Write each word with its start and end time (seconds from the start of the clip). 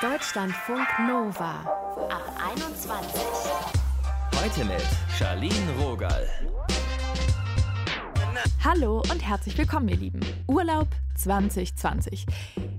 Deutschlandfunk 0.00 0.86
Nova 1.08 1.54
ab 2.08 2.32
21. 2.54 3.20
Heute 4.40 4.64
mit 4.64 4.86
Charlene 5.18 5.72
Rogal. 5.80 6.24
Hallo 8.62 9.02
und 9.10 9.26
herzlich 9.26 9.58
willkommen, 9.58 9.88
ihr 9.88 9.96
Lieben. 9.96 10.20
Urlaub 10.46 10.86
2020. 11.16 12.26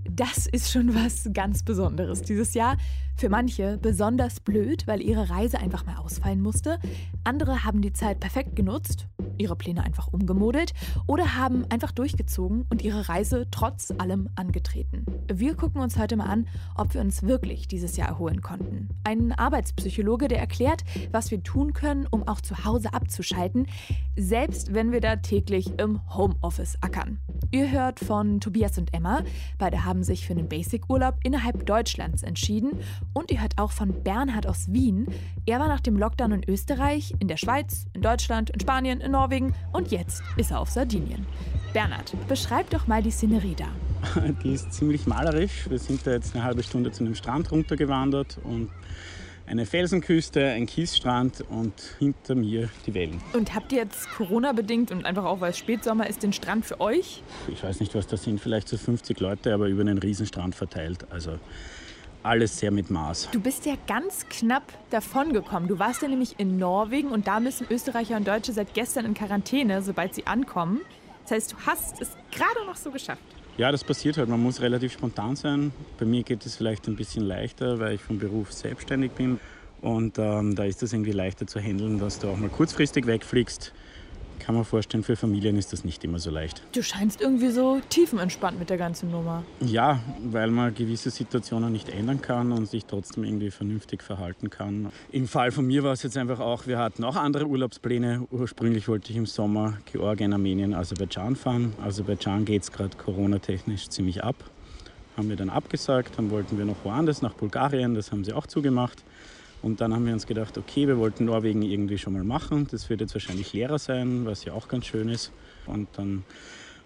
Das 0.10 0.48
ist 0.48 0.72
schon 0.72 0.96
was 0.96 1.30
ganz 1.34 1.62
Besonderes 1.64 2.22
dieses 2.22 2.54
Jahr. 2.54 2.78
Für 3.20 3.28
manche 3.28 3.78
besonders 3.78 4.40
blöd, 4.40 4.88
weil 4.88 5.02
ihre 5.02 5.30
Reise 5.30 5.60
einfach 5.60 5.86
mal 5.86 5.98
ausfallen 5.98 6.40
musste. 6.40 6.80
Andere 7.26 7.66
haben 7.66 7.82
die 7.82 7.92
Zeit 7.92 8.22
perfekt 8.22 8.56
genutzt, 8.56 9.08
ihre 9.38 9.58
Pläne 9.58 9.84
einfach 9.84 10.08
umgemodelt 10.08 10.72
oder 11.06 11.36
haben 11.36 11.66
einfach 11.70 11.92
durchgezogen 11.92 12.66
und 12.70 12.82
ihre 12.82 13.10
Reise 13.10 13.46
trotz 13.52 13.92
allem 13.98 14.30
angetreten. 14.36 15.06
Wir 15.30 15.56
gucken 15.56 15.82
uns 15.82 15.98
heute 15.98 16.16
mal 16.16 16.28
an, 16.28 16.48
ob 16.76 16.94
wir 16.94 17.02
uns 17.02 17.24
wirklich 17.24 17.68
dieses 17.68 17.98
Jahr 17.98 18.08
erholen 18.08 18.42
konnten. 18.42 18.88
Ein 19.04 19.34
Arbeitspsychologe, 19.34 20.30
der 20.30 20.40
erklärt, 20.40 20.86
was 21.12 21.30
wir 21.30 21.44
tun 21.44 21.74
können, 21.74 22.08
um 22.10 22.26
auch 22.26 22.40
zu 22.40 22.64
Hause 22.64 22.94
abzuschalten, 22.94 23.68
selbst 24.16 24.74
wenn 24.74 24.94
wir 24.94 25.02
da 25.02 25.18
täglich 25.18 25.78
im 25.78 26.00
Homeoffice 26.16 26.78
ackern. 26.80 27.20
Ihr 27.52 27.72
hört 27.72 28.00
von 28.00 28.40
Tobias 28.40 28.78
und 28.78 28.94
Emma. 28.94 29.24
Beide 29.58 29.84
haben 29.84 30.04
sich 30.04 30.26
für 30.26 30.34
einen 30.34 30.48
Basic-Urlaub 30.48 31.16
innerhalb 31.24 31.66
Deutschlands 31.66 32.24
entschieden 32.24 32.80
und 33.14 33.32
ihr 33.32 33.42
hört 33.42 33.58
auch 33.58 33.72
von 33.72 34.04
Bernhard 34.04 34.48
aus 34.48 34.72
Wien. 34.72 35.08
Er 35.46 35.60
war 35.60 35.68
nach 35.68 35.80
dem 35.80 35.98
Lockdown 35.98 36.32
in 36.32 36.50
Österreich, 36.50 37.14
in 37.20 37.28
der 37.28 37.38
Schweiz, 37.38 37.86
in 37.94 38.02
Deutschland, 38.02 38.50
in 38.50 38.60
Spanien, 38.60 39.02
in 39.02 39.12
Norwegen 39.12 39.54
und 39.74 39.92
jetzt 39.92 40.22
ist 40.38 40.52
er 40.52 40.60
auf 40.60 40.70
Sardinien. 40.70 41.26
Bernhard, 41.74 42.14
beschreib 42.28 42.70
doch 42.70 42.88
mal 42.88 43.04
die 43.04 43.12
Szenerie 43.12 43.56
da. 43.56 43.68
Die 44.44 44.54
ist 44.54 44.74
ziemlich 44.74 45.06
malerisch. 45.08 45.70
Wir 45.70 45.78
sind 45.78 46.08
da 46.08 46.12
jetzt 46.12 46.34
eine 46.34 46.44
halbe 46.44 46.64
Stunde 46.64 46.92
zu 46.92 47.04
einem 47.04 47.16
Strand 47.16 47.52
runtergewandert 47.52 48.40
und 48.44 48.70
eine 49.50 49.66
Felsenküste, 49.66 50.46
ein 50.46 50.68
Kiesstrand 50.68 51.44
und 51.50 51.74
hinter 51.98 52.36
mir 52.36 52.70
die 52.86 52.94
Wellen. 52.94 53.20
Und 53.34 53.56
habt 53.56 53.72
ihr 53.72 53.80
jetzt 53.80 54.10
Corona-bedingt 54.12 54.92
und 54.92 55.06
einfach 55.06 55.26
auch 55.26 55.42
weil 55.42 55.52
es 55.52 55.58
Spätsommer 55.58 56.08
ist, 56.08 56.22
den 56.22 56.34
Strand 56.34 56.66
für 56.66 56.80
euch? 56.80 57.24
Ich 57.48 57.64
weiß 57.64 57.80
nicht, 57.80 57.96
was 57.96 58.06
das 58.06 58.24
sind, 58.24 58.40
vielleicht 58.40 58.68
so 58.68 58.78
50 58.78 59.20
Leute, 59.20 59.54
aber 59.54 59.68
über 59.68 59.82
einen 59.82 59.98
Riesenstrand 59.98 60.54
verteilt. 60.54 61.08
Also 61.12 61.40
alles 62.24 62.60
sehr 62.60 62.72
mit 62.72 62.90
Maß. 62.90 63.30
Du 63.32 63.40
bist 63.40 63.66
ja 63.66 63.76
ganz 63.88 64.26
knapp 64.30 64.64
davongekommen. 64.90 65.68
Du 65.68 65.80
warst 65.80 66.02
ja 66.02 66.08
nämlich 66.08 66.40
in 66.40 66.58
Norwegen 66.58 67.10
und 67.10 67.28
da 67.28 67.40
müssen 67.40 67.68
Österreicher 67.70 68.18
und 68.18 68.28
Deutsche 68.28 68.52
seit 68.54 68.74
gestern 68.74 69.06
in 69.06 69.14
Quarantäne, 69.14 69.82
sobald 69.82 70.16
sie 70.16 70.28
ankommen. 70.28 70.82
Das 71.24 71.32
heißt, 71.32 71.52
du 71.54 71.58
hast 71.66 72.02
es 72.02 72.10
gerade 72.32 72.66
noch 72.66 72.76
so 72.76 72.92
geschafft. 72.92 73.22
Ja, 73.58 73.72
das 73.72 73.84
passiert 73.84 74.18
halt. 74.18 74.30
Man 74.30 74.42
muss 74.42 74.62
relativ 74.62 74.94
spontan 74.94 75.36
sein. 75.36 75.72
Bei 75.98 76.06
mir 76.06 76.24
geht 76.24 76.46
es 76.46 76.56
vielleicht 76.56 76.88
ein 76.88 76.96
bisschen 76.96 77.26
leichter, 77.26 77.80
weil 77.80 77.96
ich 77.96 78.02
vom 78.02 78.18
Beruf 78.18 78.54
selbstständig 78.54 79.12
bin. 79.12 79.40
Und 79.82 80.18
ähm, 80.18 80.56
da 80.56 80.64
ist 80.64 80.84
es 80.84 80.94
irgendwie 80.94 81.12
leichter 81.12 81.46
zu 81.48 81.60
handeln, 81.60 82.00
dass 82.00 82.20
du 82.20 82.30
auch 82.30 82.38
mal 82.38 82.50
kurzfristig 82.50 83.06
wegfliegst 83.06 83.74
kann 84.40 84.56
man 84.56 84.66
vorstellen, 84.66 85.04
für 85.04 85.16
Familien 85.16 85.58
ist 85.58 85.74
das 85.74 85.84
nicht 85.84 86.04
immer 86.04 86.20
so 86.20 86.32
leicht. 86.32 86.64
Du 86.74 86.82
scheinst 86.82 87.22
irgendwie 87.22 87.50
so 87.50 87.80
tiefenentspannt 87.90 88.58
mit 88.58 88.70
der 88.70 88.78
ganzen 88.78 89.12
Nummer. 89.12 89.44
Ja, 89.60 90.00
weil 90.24 90.50
man 90.50 90.74
gewisse 90.74 91.10
Situationen 91.10 91.72
nicht 91.72 91.90
ändern 91.90 92.22
kann 92.22 92.52
und 92.52 92.68
sich 92.68 92.86
trotzdem 92.86 93.24
irgendwie 93.24 93.52
vernünftig 93.52 94.02
verhalten 94.02 94.50
kann. 94.50 94.92
Im 95.12 95.28
Fall 95.28 95.52
von 95.52 95.66
mir 95.68 95.84
war 95.84 95.94
es 95.94 96.04
jetzt 96.04 96.18
einfach 96.18 96.40
auch, 96.40 96.66
wir 96.68 96.78
hatten 96.78 97.04
auch 97.04 97.16
andere 97.16 97.46
Urlaubspläne. 97.46 98.28
Ursprünglich 98.32 98.88
wollte 98.88 99.12
ich 99.12 99.18
im 99.18 99.26
Sommer 99.26 99.78
Georgien, 99.92 100.34
Armenien, 100.34 100.74
Aserbaidschan 100.74 101.36
fahren. 101.36 101.74
Aserbaidschan 101.84 102.46
geht 102.46 102.64
es 102.64 102.72
gerade 102.72 102.96
coronatechnisch 102.98 103.90
ziemlich 103.90 104.24
ab. 104.24 104.36
Haben 105.18 105.30
wir 105.30 105.36
dann 105.36 105.50
abgesagt, 105.50 106.18
dann 106.18 106.32
wollten 106.32 106.58
wir 106.58 106.64
noch 106.64 106.78
woanders, 106.84 107.22
nach 107.22 107.34
Bulgarien, 107.34 107.94
das 107.94 108.12
haben 108.12 108.24
sie 108.24 108.32
auch 108.32 108.48
zugemacht. 108.48 109.04
Und 109.62 109.82
dann 109.82 109.94
haben 109.94 110.06
wir 110.06 110.14
uns 110.14 110.26
gedacht, 110.26 110.58
okay, 110.58 110.88
wir 110.88 110.98
wollten 110.98 111.26
Norwegen 111.26 111.62
irgendwie 111.62 111.98
schon 111.98 112.14
mal 112.14 112.24
machen. 112.24 112.68
Das 112.72 112.90
wird 112.90 113.02
jetzt 113.02 113.14
wahrscheinlich 113.14 113.54
leerer 113.54 113.80
sein, 113.80 114.26
was 114.26 114.46
ja 114.46 114.54
auch 114.54 114.68
ganz 114.68 114.86
schön 114.86 115.10
ist. 115.10 115.32
Und 115.66 115.90
dann 115.98 116.24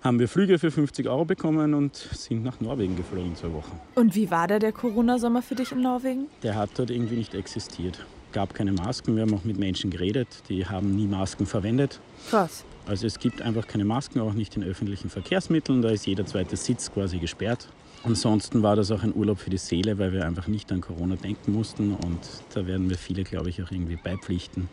haben 0.02 0.20
wir 0.20 0.28
Flüge 0.28 0.60
für 0.60 0.72
50 0.72 1.08
Euro 1.08 1.24
bekommen 1.26 1.74
und 1.74 1.96
sind 1.96 2.44
nach 2.44 2.60
Norwegen 2.60 2.96
geflogen 2.96 3.36
zwei 3.36 3.54
Wochen. 3.54 3.80
Und 3.96 4.16
wie 4.16 4.30
war 4.32 4.48
da 4.48 4.60
der 4.60 4.72
Corona-Sommer 4.72 5.42
für 5.42 5.56
dich 5.56 5.72
in 5.72 5.82
Norwegen? 5.82 6.28
Der 6.42 6.56
hat 6.56 6.72
dort 6.76 6.90
irgendwie 6.90 7.16
nicht 7.16 7.34
existiert. 7.36 8.06
Gab 8.34 8.54
keine 8.54 8.74
Masken. 8.74 9.16
Wir 9.16 9.22
haben 9.22 9.34
auch 9.34 9.44
mit 9.44 9.58
Menschen 9.58 9.92
geredet, 9.92 10.28
die 10.50 10.66
haben 10.66 10.96
nie 10.96 11.08
Masken 11.08 11.46
verwendet. 11.46 12.00
Krass. 12.30 12.66
Also 12.86 13.08
es 13.08 13.20
gibt 13.20 13.42
einfach 13.42 13.68
keine 13.68 13.86
Masken, 13.86 14.20
auch 14.20 14.34
nicht 14.34 14.58
in 14.58 14.64
öffentlichen 14.64 15.10
Verkehrsmitteln. 15.10 15.82
Da 15.82 15.90
ist 15.90 16.06
jeder 16.06 16.26
zweite 16.26 16.58
Sitz 16.58 16.92
quasi 16.92 17.20
gesperrt. 17.20 17.70
Ansonsten 18.06 18.64
war 18.64 18.76
das 18.76 18.92
auch 18.92 19.02
ein 19.04 19.16
Urlaub 19.16 19.40
für 19.40 19.50
die 19.50 19.58
Seele, 19.58 19.98
weil 19.98 20.12
wir 20.12 20.26
einfach 20.26 20.48
nicht 20.48 20.72
an 20.74 20.82
Corona 20.82 21.16
denken 21.16 21.54
mussten 21.54 21.94
und 21.94 22.20
da 22.54 22.68
werden 22.68 22.90
wir 22.90 22.98
viele, 22.98 23.24
glaube 23.24 23.50
ich, 23.50 23.64
auch 23.64 23.72
irgendwie 23.72 23.96
beipflichten. 23.96 24.68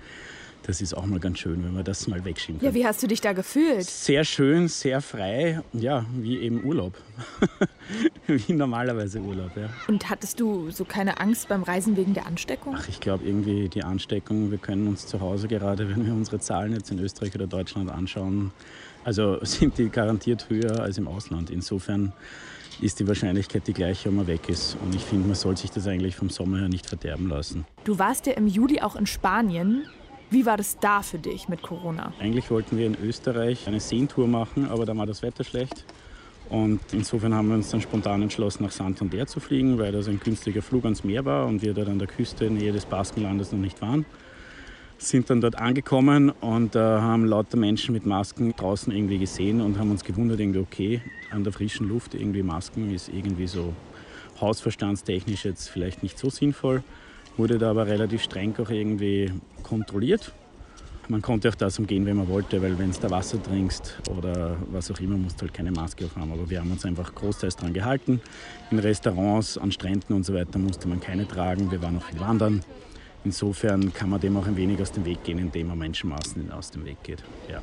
Das 0.65 0.81
ist 0.81 0.94
auch 0.94 1.06
mal 1.06 1.19
ganz 1.19 1.38
schön, 1.38 1.65
wenn 1.65 1.72
man 1.72 1.84
das 1.84 2.06
mal 2.06 2.25
wegschieben 2.25 2.60
kann. 2.60 2.69
Ja, 2.69 2.75
wie 2.75 2.87
hast 2.87 3.03
du 3.03 3.06
dich 3.06 3.21
da 3.21 3.32
gefühlt? 3.32 3.84
Sehr 3.84 4.25
schön, 4.25 4.69
sehr 4.69 5.00
frei, 5.00 5.62
ja, 5.72 6.04
wie 6.15 6.38
eben 6.38 6.62
Urlaub. 6.65 6.94
wie 8.26 8.53
normalerweise 8.53 9.20
Urlaub, 9.20 9.56
ja. 9.56 9.70
Und 9.88 10.10
hattest 10.10 10.38
du 10.38 10.70
so 10.70 10.84
keine 10.84 11.19
Angst 11.19 11.49
beim 11.49 11.62
Reisen 11.62 11.97
wegen 11.97 12.15
der 12.15 12.26
Ansteckung? 12.26 12.76
Ach, 12.78 12.88
ich 12.88 13.00
glaube 13.00 13.25
irgendwie 13.25 13.69
die 13.69 13.82
Ansteckung, 13.82 14.50
wir 14.50 14.59
können 14.59 14.87
uns 14.87 15.06
zu 15.06 15.20
Hause 15.20 15.49
gerade, 15.49 15.88
wenn 15.88 16.04
wir 16.04 16.12
unsere 16.12 16.38
Zahlen 16.41 16.72
jetzt 16.75 16.91
in 16.91 16.99
Österreich 16.99 17.34
oder 17.34 17.47
Deutschland 17.47 17.91
anschauen, 17.91 18.53
also 19.04 19.38
sind 19.44 19.78
die 19.78 19.88
garantiert 19.88 20.50
höher 20.50 20.81
als 20.81 20.99
im 20.99 21.09
Ausland. 21.09 21.50
Insofern 21.50 22.12
ist 22.81 23.00
die 23.00 23.09
Wahrscheinlichkeit 23.09 23.66
die 23.66 23.72
gleiche, 23.72 24.09
ob 24.09 24.15
man 24.15 24.26
weg 24.26 24.49
ist. 24.49 24.76
Und 24.84 24.94
ich 24.94 25.03
finde, 25.03 25.26
man 25.26 25.37
soll 25.37 25.56
sich 25.56 25.70
das 25.70 25.87
eigentlich 25.87 26.16
vom 26.16 26.31
Sommer 26.31 26.59
her 26.59 26.69
nicht 26.69 26.87
verderben 26.87 27.28
lassen. 27.28 27.66
Du 27.84 27.99
warst 27.99 28.26
ja 28.26 28.34
im 28.34 28.47
Juli 28.47 28.81
auch 28.81 28.97
in 28.97 29.06
Spanien. 29.06 29.84
Wie 30.31 30.47
war 30.47 30.57
das 30.57 30.79
da 30.79 31.03
für 31.03 31.19
dich 31.19 31.49
mit 31.49 31.61
Corona? 31.61 32.13
Eigentlich 32.21 32.51
wollten 32.51 32.79
wir 32.79 32.87
in 32.87 32.97
Österreich 33.03 33.67
eine 33.67 33.81
Seentour 33.81 34.29
machen, 34.29 34.69
aber 34.69 34.87
da 34.87 34.97
war 34.97 35.07
das 35.07 35.23
Wetter 35.23 35.45
schlecht. 35.45 35.85
Und 36.49 36.81
insofern 36.93 37.35
haben 37.35 37.49
wir 37.49 37.57
uns 37.57 37.71
dann 37.71 37.81
spontan 37.81 38.23
entschlossen, 38.23 38.65
nach 38.65 38.73
Santander 38.73 39.27
zu 39.27 39.41
fliegen, 39.41 39.79
weil 39.79 39.93
das 39.93 40.09
ein 40.09 40.19
günstiger 40.19 40.63
Flug 40.63 40.85
ans 40.85 41.05
Meer 41.05 41.25
war 41.25 41.47
und 41.47 41.63
wir 41.63 41.75
dort 41.75 41.89
an 41.89 41.99
der 41.99 42.09
Küste 42.09 42.47
in 42.47 42.55
Nähe 42.55 42.73
des 42.73 42.87
Baskenlandes 42.87 43.53
noch 43.53 43.59
nicht 43.59 43.81
waren 43.83 44.05
sind 45.03 45.31
dann 45.31 45.41
dort 45.41 45.57
angekommen 45.57 46.31
und 46.31 46.77
äh, 46.77 46.79
haben 46.79 47.25
lauter 47.25 47.57
Menschen 47.57 47.95
mit 47.95 48.05
Masken 48.05 48.55
draußen 48.55 48.93
irgendwie 48.95 49.19
gesehen 49.19 49.61
und 49.61 49.79
haben 49.79 49.91
uns 49.91 50.05
gewundert, 50.05 50.41
irgendwie 50.41 50.61
okay, 50.61 51.01
an 51.31 51.43
der 51.43 51.53
frischen 51.53 51.89
Luft 51.89 52.15
irgendwie 52.15 52.43
Masken 52.43 52.95
ist 52.95 53.09
irgendwie 53.09 53.47
so 53.47 53.75
hausverstandstechnisch 54.41 55.45
jetzt 55.45 55.69
vielleicht 55.69 56.03
nicht 56.03 56.19
so 56.19 56.29
sinnvoll, 56.29 56.83
wurde 57.37 57.59
da 57.59 57.71
aber 57.71 57.87
relativ 57.87 58.23
streng 58.23 58.55
auch 58.59 58.71
irgendwie 58.71 59.33
kontrolliert. 59.63 60.33
Man 61.09 61.23
konnte 61.23 61.49
auch 61.49 61.57
das 61.57 61.77
umgehen, 61.79 62.07
wenn 62.07 62.17
man 62.17 62.29
wollte, 62.29 62.63
weil 62.63 62.79
wenn 62.79 62.93
du 62.93 62.99
da 63.01 63.11
Wasser 63.11 63.43
trinkst 63.43 63.99
oder 64.17 64.57
was 64.71 64.93
auch 64.93 65.01
immer, 65.01 65.17
musst 65.17 65.41
du 65.41 65.43
halt 65.43 65.55
keine 65.55 65.73
Maske 65.73 66.05
aufhaben. 66.05 66.31
Aber 66.31 66.49
wir 66.49 66.61
haben 66.61 66.71
uns 66.71 66.85
einfach 66.85 67.13
großteils 67.15 67.57
daran 67.57 67.75
gehalten. 67.75 68.21
In 68.71 68.79
Restaurants, 68.79 69.59
an 69.59 69.73
Stränden 69.73 70.15
und 70.15 70.25
so 70.25 70.35
weiter 70.35 70.59
musste 70.61 70.87
man 70.87 71.01
keine 71.01 71.27
tragen. 71.27 71.71
Wir 71.73 71.83
waren 71.83 71.97
auch 71.97 72.05
viel 72.05 72.21
wandern. 72.21 72.63
Insofern 73.25 73.93
kann 73.93 74.09
man 74.09 74.21
dem 74.21 74.37
auch 74.37 74.47
ein 74.47 74.57
wenig 74.57 74.81
aus 74.81 74.93
dem 74.93 75.05
Weg 75.05 75.25
gehen, 75.25 75.39
indem 75.39 75.67
man 75.67 75.79
Menschenmassen 75.79 76.53
aus 76.53 76.71
dem 76.71 76.85
Weg 76.85 77.03
geht. 77.03 77.25
Ja. 77.51 77.61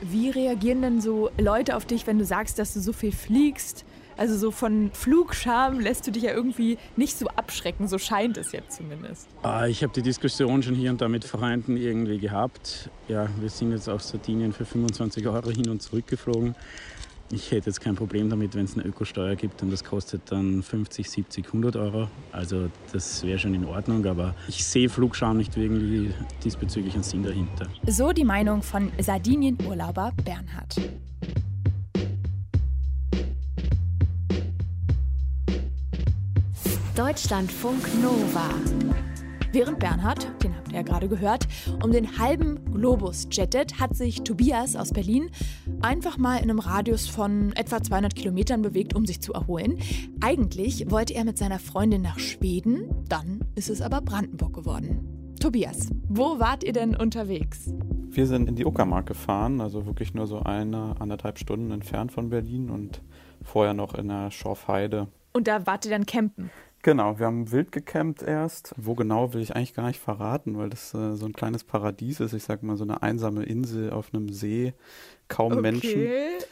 Wie 0.00 0.30
reagieren 0.30 0.80
denn 0.80 1.00
so 1.00 1.30
Leute 1.38 1.76
auf 1.76 1.84
dich, 1.84 2.06
wenn 2.06 2.18
du 2.18 2.24
sagst, 2.24 2.58
dass 2.58 2.72
du 2.72 2.80
so 2.80 2.92
viel 2.92 3.12
fliegst? 3.12 3.84
Also 4.18 4.36
so 4.36 4.50
von 4.50 4.90
Flugscham 4.92 5.78
lässt 5.78 6.06
du 6.08 6.10
dich 6.10 6.24
ja 6.24 6.32
irgendwie 6.32 6.76
nicht 6.96 7.16
so 7.16 7.28
abschrecken, 7.28 7.86
so 7.86 7.98
scheint 7.98 8.36
es 8.36 8.50
jetzt 8.50 8.76
zumindest. 8.76 9.28
Ah, 9.44 9.66
ich 9.68 9.84
habe 9.84 9.92
die 9.92 10.02
Diskussion 10.02 10.60
schon 10.60 10.74
hier 10.74 10.90
und 10.90 11.00
da 11.00 11.08
mit 11.08 11.24
Freunden 11.24 11.76
irgendwie 11.76 12.18
gehabt. 12.18 12.90
Ja, 13.06 13.28
wir 13.38 13.48
sind 13.48 13.70
jetzt 13.70 13.88
auf 13.88 14.02
Sardinien 14.02 14.52
für 14.52 14.64
25 14.64 15.24
Euro 15.28 15.50
hin 15.50 15.68
und 15.70 15.80
zurück 15.80 16.08
geflogen. 16.08 16.56
Ich 17.30 17.52
hätte 17.52 17.66
jetzt 17.66 17.80
kein 17.80 17.94
Problem 17.94 18.28
damit, 18.28 18.56
wenn 18.56 18.64
es 18.64 18.74
eine 18.76 18.86
Ökosteuer 18.86 19.36
gibt 19.36 19.62
und 19.62 19.70
das 19.70 19.84
kostet 19.84 20.22
dann 20.32 20.64
50, 20.64 21.08
70, 21.08 21.46
100 21.46 21.76
Euro. 21.76 22.08
Also 22.32 22.70
das 22.92 23.22
wäre 23.22 23.38
schon 23.38 23.54
in 23.54 23.66
Ordnung, 23.66 24.04
aber 24.06 24.34
ich 24.48 24.64
sehe 24.64 24.88
Flugscham 24.88 25.36
nicht 25.36 25.56
irgendwie 25.56 26.12
diesbezüglich 26.42 26.94
einen 26.94 27.04
Sinn 27.04 27.22
dahinter. 27.22 27.68
So 27.86 28.12
die 28.12 28.24
Meinung 28.24 28.62
von 28.62 28.90
Sardinien-Urlauber 28.98 30.12
Bernhard. 30.24 30.74
Deutschlandfunk 36.98 37.86
Nova. 38.02 38.50
Während 39.52 39.78
Bernhard, 39.78 40.26
den 40.42 40.56
habt 40.56 40.72
ihr 40.72 40.78
ja 40.78 40.82
gerade 40.82 41.08
gehört, 41.08 41.46
um 41.84 41.92
den 41.92 42.18
halben 42.18 42.64
Globus 42.72 43.28
jettet, 43.30 43.78
hat 43.78 43.94
sich 43.94 44.24
Tobias 44.24 44.74
aus 44.74 44.92
Berlin 44.92 45.30
einfach 45.80 46.18
mal 46.18 46.38
in 46.38 46.50
einem 46.50 46.58
Radius 46.58 47.06
von 47.06 47.52
etwa 47.52 47.80
200 47.80 48.16
Kilometern 48.16 48.62
bewegt, 48.62 48.96
um 48.96 49.06
sich 49.06 49.20
zu 49.20 49.32
erholen. 49.32 49.78
Eigentlich 50.20 50.90
wollte 50.90 51.14
er 51.14 51.24
mit 51.24 51.38
seiner 51.38 51.60
Freundin 51.60 52.02
nach 52.02 52.18
Schweden, 52.18 52.90
dann 53.08 53.44
ist 53.54 53.70
es 53.70 53.80
aber 53.80 54.00
Brandenburg 54.00 54.54
geworden. 54.54 55.36
Tobias, 55.40 55.90
wo 56.08 56.40
wart 56.40 56.64
ihr 56.64 56.72
denn 56.72 56.96
unterwegs? 56.96 57.72
Wir 58.08 58.26
sind 58.26 58.48
in 58.48 58.56
die 58.56 58.66
Uckermark 58.66 59.06
gefahren, 59.06 59.60
also 59.60 59.86
wirklich 59.86 60.14
nur 60.14 60.26
so 60.26 60.40
eine, 60.40 60.96
anderthalb 60.98 61.38
Stunden 61.38 61.70
entfernt 61.70 62.10
von 62.10 62.30
Berlin 62.30 62.70
und 62.70 63.02
vorher 63.44 63.72
noch 63.72 63.94
in 63.94 64.08
der 64.08 64.32
Schorfheide. 64.32 65.06
Und 65.32 65.46
da 65.46 65.64
wart 65.64 65.84
ihr 65.84 65.92
dann 65.92 66.04
campen? 66.04 66.50
Genau, 66.82 67.18
wir 67.18 67.26
haben 67.26 67.50
wild 67.50 67.72
gecampt 67.72 68.22
erst. 68.22 68.72
Wo 68.76 68.94
genau 68.94 69.32
will 69.34 69.42
ich 69.42 69.56
eigentlich 69.56 69.74
gar 69.74 69.88
nicht 69.88 70.00
verraten, 70.00 70.56
weil 70.56 70.70
das 70.70 70.94
äh, 70.94 71.14
so 71.14 71.26
ein 71.26 71.32
kleines 71.32 71.64
Paradies 71.64 72.20
ist. 72.20 72.32
Ich 72.34 72.44
sag 72.44 72.62
mal 72.62 72.76
so 72.76 72.84
eine 72.84 73.02
einsame 73.02 73.42
Insel 73.44 73.90
auf 73.90 74.14
einem 74.14 74.28
See, 74.28 74.74
kaum 75.26 75.52
okay, 75.52 75.60
Menschen. 75.60 76.08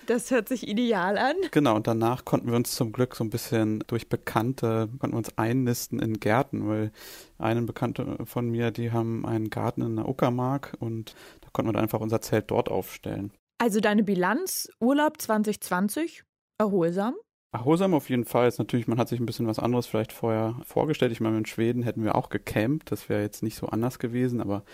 das 0.06 0.30
hört 0.32 0.48
sich 0.48 0.66
ideal 0.66 1.16
an. 1.16 1.36
Genau, 1.52 1.76
und 1.76 1.86
danach 1.86 2.24
konnten 2.24 2.48
wir 2.48 2.56
uns 2.56 2.74
zum 2.74 2.92
Glück 2.92 3.14
so 3.14 3.22
ein 3.22 3.30
bisschen 3.30 3.84
durch 3.86 4.08
Bekannte, 4.08 4.88
konnten 4.98 5.14
wir 5.14 5.18
uns 5.18 5.38
einnisten 5.38 6.00
in 6.00 6.18
Gärten, 6.18 6.68
weil 6.68 6.90
einen 7.38 7.66
Bekannte 7.66 8.18
von 8.24 8.50
mir, 8.50 8.72
die 8.72 8.90
haben 8.90 9.24
einen 9.24 9.48
Garten 9.48 9.82
in 9.82 9.96
der 9.96 10.08
Uckermark 10.08 10.76
und 10.80 11.14
da 11.40 11.48
konnten 11.52 11.68
wir 11.68 11.74
dann 11.74 11.82
einfach 11.82 12.00
unser 12.00 12.20
Zelt 12.20 12.50
dort 12.50 12.68
aufstellen. 12.68 13.32
Also 13.58 13.80
deine 13.80 14.02
Bilanz, 14.02 14.68
Urlaub 14.80 15.20
2020, 15.20 16.24
erholsam? 16.58 17.14
Erholsam 17.52 17.94
auf 17.94 18.10
jeden 18.10 18.24
Fall. 18.24 18.48
Ist 18.48 18.58
natürlich, 18.58 18.86
man 18.86 18.98
hat 18.98 19.08
sich 19.08 19.20
ein 19.20 19.26
bisschen 19.26 19.46
was 19.46 19.58
anderes 19.58 19.86
vielleicht 19.86 20.12
vorher 20.12 20.56
vorgestellt. 20.64 21.12
Ich 21.12 21.20
meine, 21.20 21.38
in 21.38 21.46
Schweden 21.46 21.82
hätten 21.82 22.04
wir 22.04 22.14
auch 22.14 22.28
gecampt. 22.28 22.90
Das 22.90 23.08
wäre 23.08 23.22
jetzt 23.22 23.42
nicht 23.42 23.56
so 23.56 23.68
anders 23.68 23.98
gewesen, 23.98 24.40
aber 24.40 24.64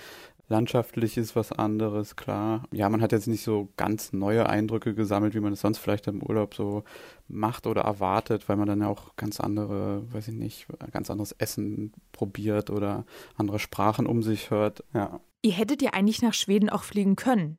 landschaftlich 0.49 1.17
ist 1.17 1.35
was 1.35 1.53
anderes, 1.53 2.17
klar. 2.17 2.65
Ja, 2.73 2.89
man 2.89 3.01
hat 3.01 3.13
jetzt 3.13 3.27
nicht 3.27 3.43
so 3.43 3.71
ganz 3.77 4.13
neue 4.13 4.49
Eindrücke 4.49 4.95
gesammelt, 4.95 5.35
wie 5.35 5.41
man 5.41 5.53
es 5.53 5.61
sonst 5.61 5.79
vielleicht 5.79 6.07
im 6.07 6.23
Urlaub 6.23 6.55
so 6.55 6.85
macht 7.29 7.67
oder 7.67 7.83
erwartet, 7.83 8.49
weil 8.49 8.57
man 8.57 8.69
dann 8.69 8.81
ja 8.81 8.89
auch 8.89 9.17
ganz 9.17 9.41
andere, 9.41 10.05
weiß 10.13 10.29
ich 10.29 10.35
nicht, 10.35 10.67
ganz 10.93 11.11
anderes 11.11 11.33
Essen 11.33 11.93
probiert 12.13 12.71
oder 12.71 13.05
andere 13.37 13.59
Sprachen 13.59 14.07
um 14.07 14.23
sich 14.23 14.51
hört. 14.51 14.85
Ja. 14.93 15.21
Ihr 15.43 15.53
hättet 15.53 15.83
ja 15.83 15.91
eigentlich 15.91 16.23
nach 16.23 16.35
Schweden 16.35 16.69
auch 16.69 16.85
fliegen 16.85 17.17
können. 17.17 17.59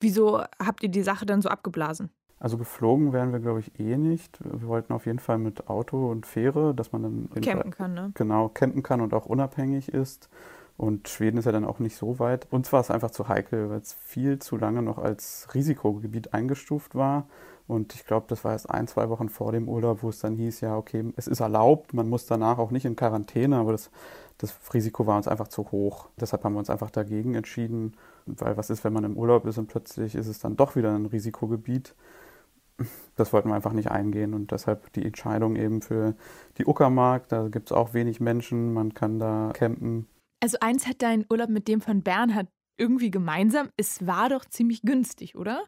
Wieso 0.00 0.42
habt 0.58 0.82
ihr 0.82 0.90
die 0.90 1.02
Sache 1.02 1.26
dann 1.26 1.40
so 1.40 1.48
abgeblasen? 1.48 2.10
Also 2.40 2.58
geflogen 2.58 3.12
wären 3.12 3.32
wir, 3.32 3.40
glaube 3.40 3.60
ich, 3.60 3.78
eh 3.80 3.96
nicht. 3.96 4.38
Wir 4.44 4.68
wollten 4.68 4.92
auf 4.92 5.06
jeden 5.06 5.18
Fall 5.18 5.38
mit 5.38 5.68
Auto 5.68 6.10
und 6.10 6.26
Fähre, 6.26 6.74
dass 6.74 6.92
man 6.92 7.02
dann 7.02 7.42
campen 7.42 7.70
kann, 7.70 7.94
ne? 7.94 8.10
Genau, 8.14 8.48
campen 8.48 8.82
kann 8.82 9.00
und 9.00 9.14
auch 9.14 9.26
unabhängig 9.26 9.88
ist. 9.88 10.28
Und 10.76 11.08
Schweden 11.08 11.38
ist 11.38 11.44
ja 11.44 11.52
dann 11.52 11.64
auch 11.64 11.78
nicht 11.78 11.96
so 11.96 12.18
weit. 12.18 12.48
Uns 12.50 12.72
war 12.72 12.80
es 12.80 12.90
einfach 12.90 13.12
zu 13.12 13.28
heikel, 13.28 13.70
weil 13.70 13.78
es 13.78 13.92
viel 13.92 14.40
zu 14.40 14.56
lange 14.56 14.82
noch 14.82 14.98
als 14.98 15.48
Risikogebiet 15.54 16.34
eingestuft 16.34 16.96
war. 16.96 17.26
Und 17.66 17.94
ich 17.94 18.04
glaube, 18.04 18.26
das 18.28 18.44
war 18.44 18.52
erst 18.52 18.68
ein, 18.68 18.86
zwei 18.88 19.08
Wochen 19.08 19.28
vor 19.28 19.52
dem 19.52 19.68
Urlaub, 19.68 20.02
wo 20.02 20.10
es 20.10 20.18
dann 20.18 20.36
hieß, 20.36 20.60
ja, 20.60 20.76
okay, 20.76 21.04
es 21.16 21.28
ist 21.28 21.40
erlaubt, 21.40 21.94
man 21.94 22.08
muss 22.08 22.26
danach 22.26 22.58
auch 22.58 22.70
nicht 22.70 22.84
in 22.84 22.96
Quarantäne, 22.96 23.56
aber 23.56 23.72
das, 23.72 23.90
das 24.36 24.54
Risiko 24.74 25.06
war 25.06 25.16
uns 25.16 25.28
einfach 25.28 25.48
zu 25.48 25.70
hoch. 25.70 26.08
Deshalb 26.20 26.44
haben 26.44 26.54
wir 26.54 26.58
uns 26.58 26.68
einfach 26.68 26.90
dagegen 26.90 27.34
entschieden, 27.34 27.94
weil 28.26 28.56
was 28.56 28.68
ist, 28.68 28.84
wenn 28.84 28.92
man 28.92 29.04
im 29.04 29.16
Urlaub 29.16 29.46
ist 29.46 29.56
und 29.56 29.68
plötzlich 29.68 30.14
ist 30.14 30.26
es 30.26 30.40
dann 30.40 30.56
doch 30.56 30.76
wieder 30.76 30.94
ein 30.94 31.06
Risikogebiet 31.06 31.94
das 33.16 33.32
wollten 33.32 33.48
wir 33.48 33.54
einfach 33.54 33.72
nicht 33.72 33.90
eingehen 33.90 34.34
und 34.34 34.50
deshalb 34.50 34.92
die 34.92 35.04
Entscheidung 35.04 35.56
eben 35.56 35.82
für 35.82 36.14
die 36.58 36.66
Uckermark. 36.66 37.28
Da 37.28 37.48
gibt 37.48 37.70
es 37.70 37.72
auch 37.72 37.94
wenig 37.94 38.20
Menschen, 38.20 38.72
man 38.72 38.94
kann 38.94 39.18
da 39.18 39.52
campen. 39.54 40.06
Also 40.42 40.58
eins 40.60 40.86
hat 40.86 41.02
dein 41.02 41.24
Urlaub 41.30 41.48
mit 41.48 41.68
dem 41.68 41.80
von 41.80 42.02
Bernhard 42.02 42.48
irgendwie 42.76 43.10
gemeinsam. 43.10 43.68
Es 43.76 44.06
war 44.06 44.28
doch 44.28 44.44
ziemlich 44.44 44.82
günstig, 44.82 45.36
oder? 45.36 45.64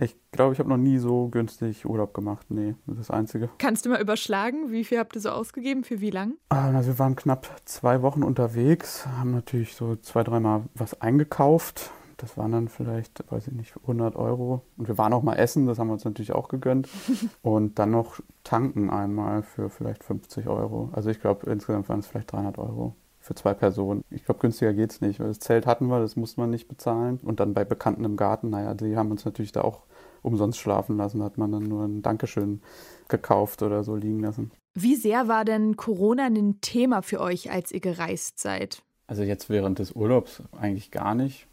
Ich 0.00 0.16
glaube, 0.30 0.52
ich 0.52 0.60
habe 0.60 0.68
noch 0.68 0.76
nie 0.76 0.98
so 0.98 1.28
günstig 1.28 1.84
Urlaub 1.84 2.14
gemacht. 2.14 2.46
Nee, 2.50 2.76
das 2.86 2.98
ist 2.98 3.08
das 3.08 3.10
Einzige. 3.10 3.50
Kannst 3.58 3.84
du 3.84 3.90
mal 3.90 4.00
überschlagen, 4.00 4.70
wie 4.70 4.84
viel 4.84 4.98
habt 4.98 5.16
ihr 5.16 5.20
so 5.20 5.30
ausgegeben? 5.30 5.82
Für 5.82 6.00
wie 6.00 6.10
lang? 6.10 6.34
Also 6.50 6.90
wir 6.90 6.98
waren 7.00 7.16
knapp 7.16 7.48
zwei 7.64 8.00
Wochen 8.02 8.22
unterwegs, 8.22 9.06
haben 9.06 9.32
natürlich 9.32 9.74
so 9.74 9.96
zwei, 9.96 10.22
dreimal 10.22 10.64
was 10.74 11.00
eingekauft 11.00 11.90
das 12.18 12.36
waren 12.36 12.52
dann 12.52 12.68
vielleicht, 12.68 13.24
weiß 13.30 13.46
ich 13.46 13.54
nicht, 13.54 13.74
100 13.82 14.16
Euro. 14.16 14.62
Und 14.76 14.88
wir 14.88 14.98
waren 14.98 15.12
auch 15.12 15.22
mal 15.22 15.36
essen, 15.36 15.66
das 15.66 15.78
haben 15.78 15.86
wir 15.86 15.94
uns 15.94 16.04
natürlich 16.04 16.32
auch 16.32 16.48
gegönnt. 16.48 16.88
Und 17.42 17.78
dann 17.78 17.92
noch 17.92 18.20
tanken 18.44 18.90
einmal 18.90 19.42
für 19.42 19.70
vielleicht 19.70 20.04
50 20.04 20.48
Euro. 20.48 20.90
Also 20.92 21.10
ich 21.10 21.20
glaube, 21.20 21.50
insgesamt 21.50 21.88
waren 21.88 22.00
es 22.00 22.08
vielleicht 22.08 22.32
300 22.32 22.58
Euro 22.58 22.94
für 23.20 23.34
zwei 23.34 23.54
Personen. 23.54 24.02
Ich 24.10 24.24
glaube, 24.24 24.40
günstiger 24.40 24.74
geht 24.74 24.90
es 24.90 25.00
nicht, 25.00 25.20
weil 25.20 25.28
das 25.28 25.38
Zelt 25.38 25.66
hatten 25.66 25.86
wir, 25.86 26.00
das 26.00 26.16
musste 26.16 26.40
man 26.40 26.50
nicht 26.50 26.66
bezahlen. 26.66 27.20
Und 27.22 27.40
dann 27.40 27.54
bei 27.54 27.64
Bekannten 27.64 28.04
im 28.04 28.16
Garten, 28.16 28.50
naja, 28.50 28.74
die 28.74 28.96
haben 28.96 29.10
uns 29.12 29.24
natürlich 29.24 29.52
da 29.52 29.60
auch 29.60 29.82
umsonst 30.22 30.58
schlafen 30.58 30.96
lassen, 30.96 31.20
da 31.20 31.26
hat 31.26 31.38
man 31.38 31.52
dann 31.52 31.62
nur 31.62 31.84
ein 31.84 32.02
Dankeschön 32.02 32.60
gekauft 33.08 33.62
oder 33.62 33.84
so 33.84 33.94
liegen 33.94 34.20
lassen. 34.20 34.50
Wie 34.74 34.96
sehr 34.96 35.28
war 35.28 35.44
denn 35.44 35.76
Corona 35.76 36.26
ein 36.26 36.60
Thema 36.60 37.02
für 37.02 37.20
euch, 37.20 37.50
als 37.52 37.70
ihr 37.70 37.80
gereist 37.80 38.40
seid? 38.40 38.82
Also 39.06 39.22
jetzt 39.22 39.48
während 39.48 39.78
des 39.78 39.92
Urlaubs 39.92 40.42
eigentlich 40.52 40.90
gar 40.90 41.14
nicht 41.14 41.46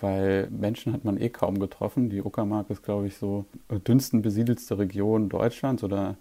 weil 0.00 0.48
Menschen 0.50 0.92
hat 0.92 1.04
man 1.04 1.20
eh 1.20 1.28
kaum 1.28 1.58
getroffen. 1.58 2.10
Die 2.10 2.22
Uckermark 2.22 2.70
ist, 2.70 2.82
glaube 2.82 3.06
ich, 3.06 3.16
so 3.16 3.44
dünnsten 3.86 4.22
besiedelste 4.22 4.78
Region 4.78 5.28
Deutschlands 5.28 5.82
oder 5.82 6.16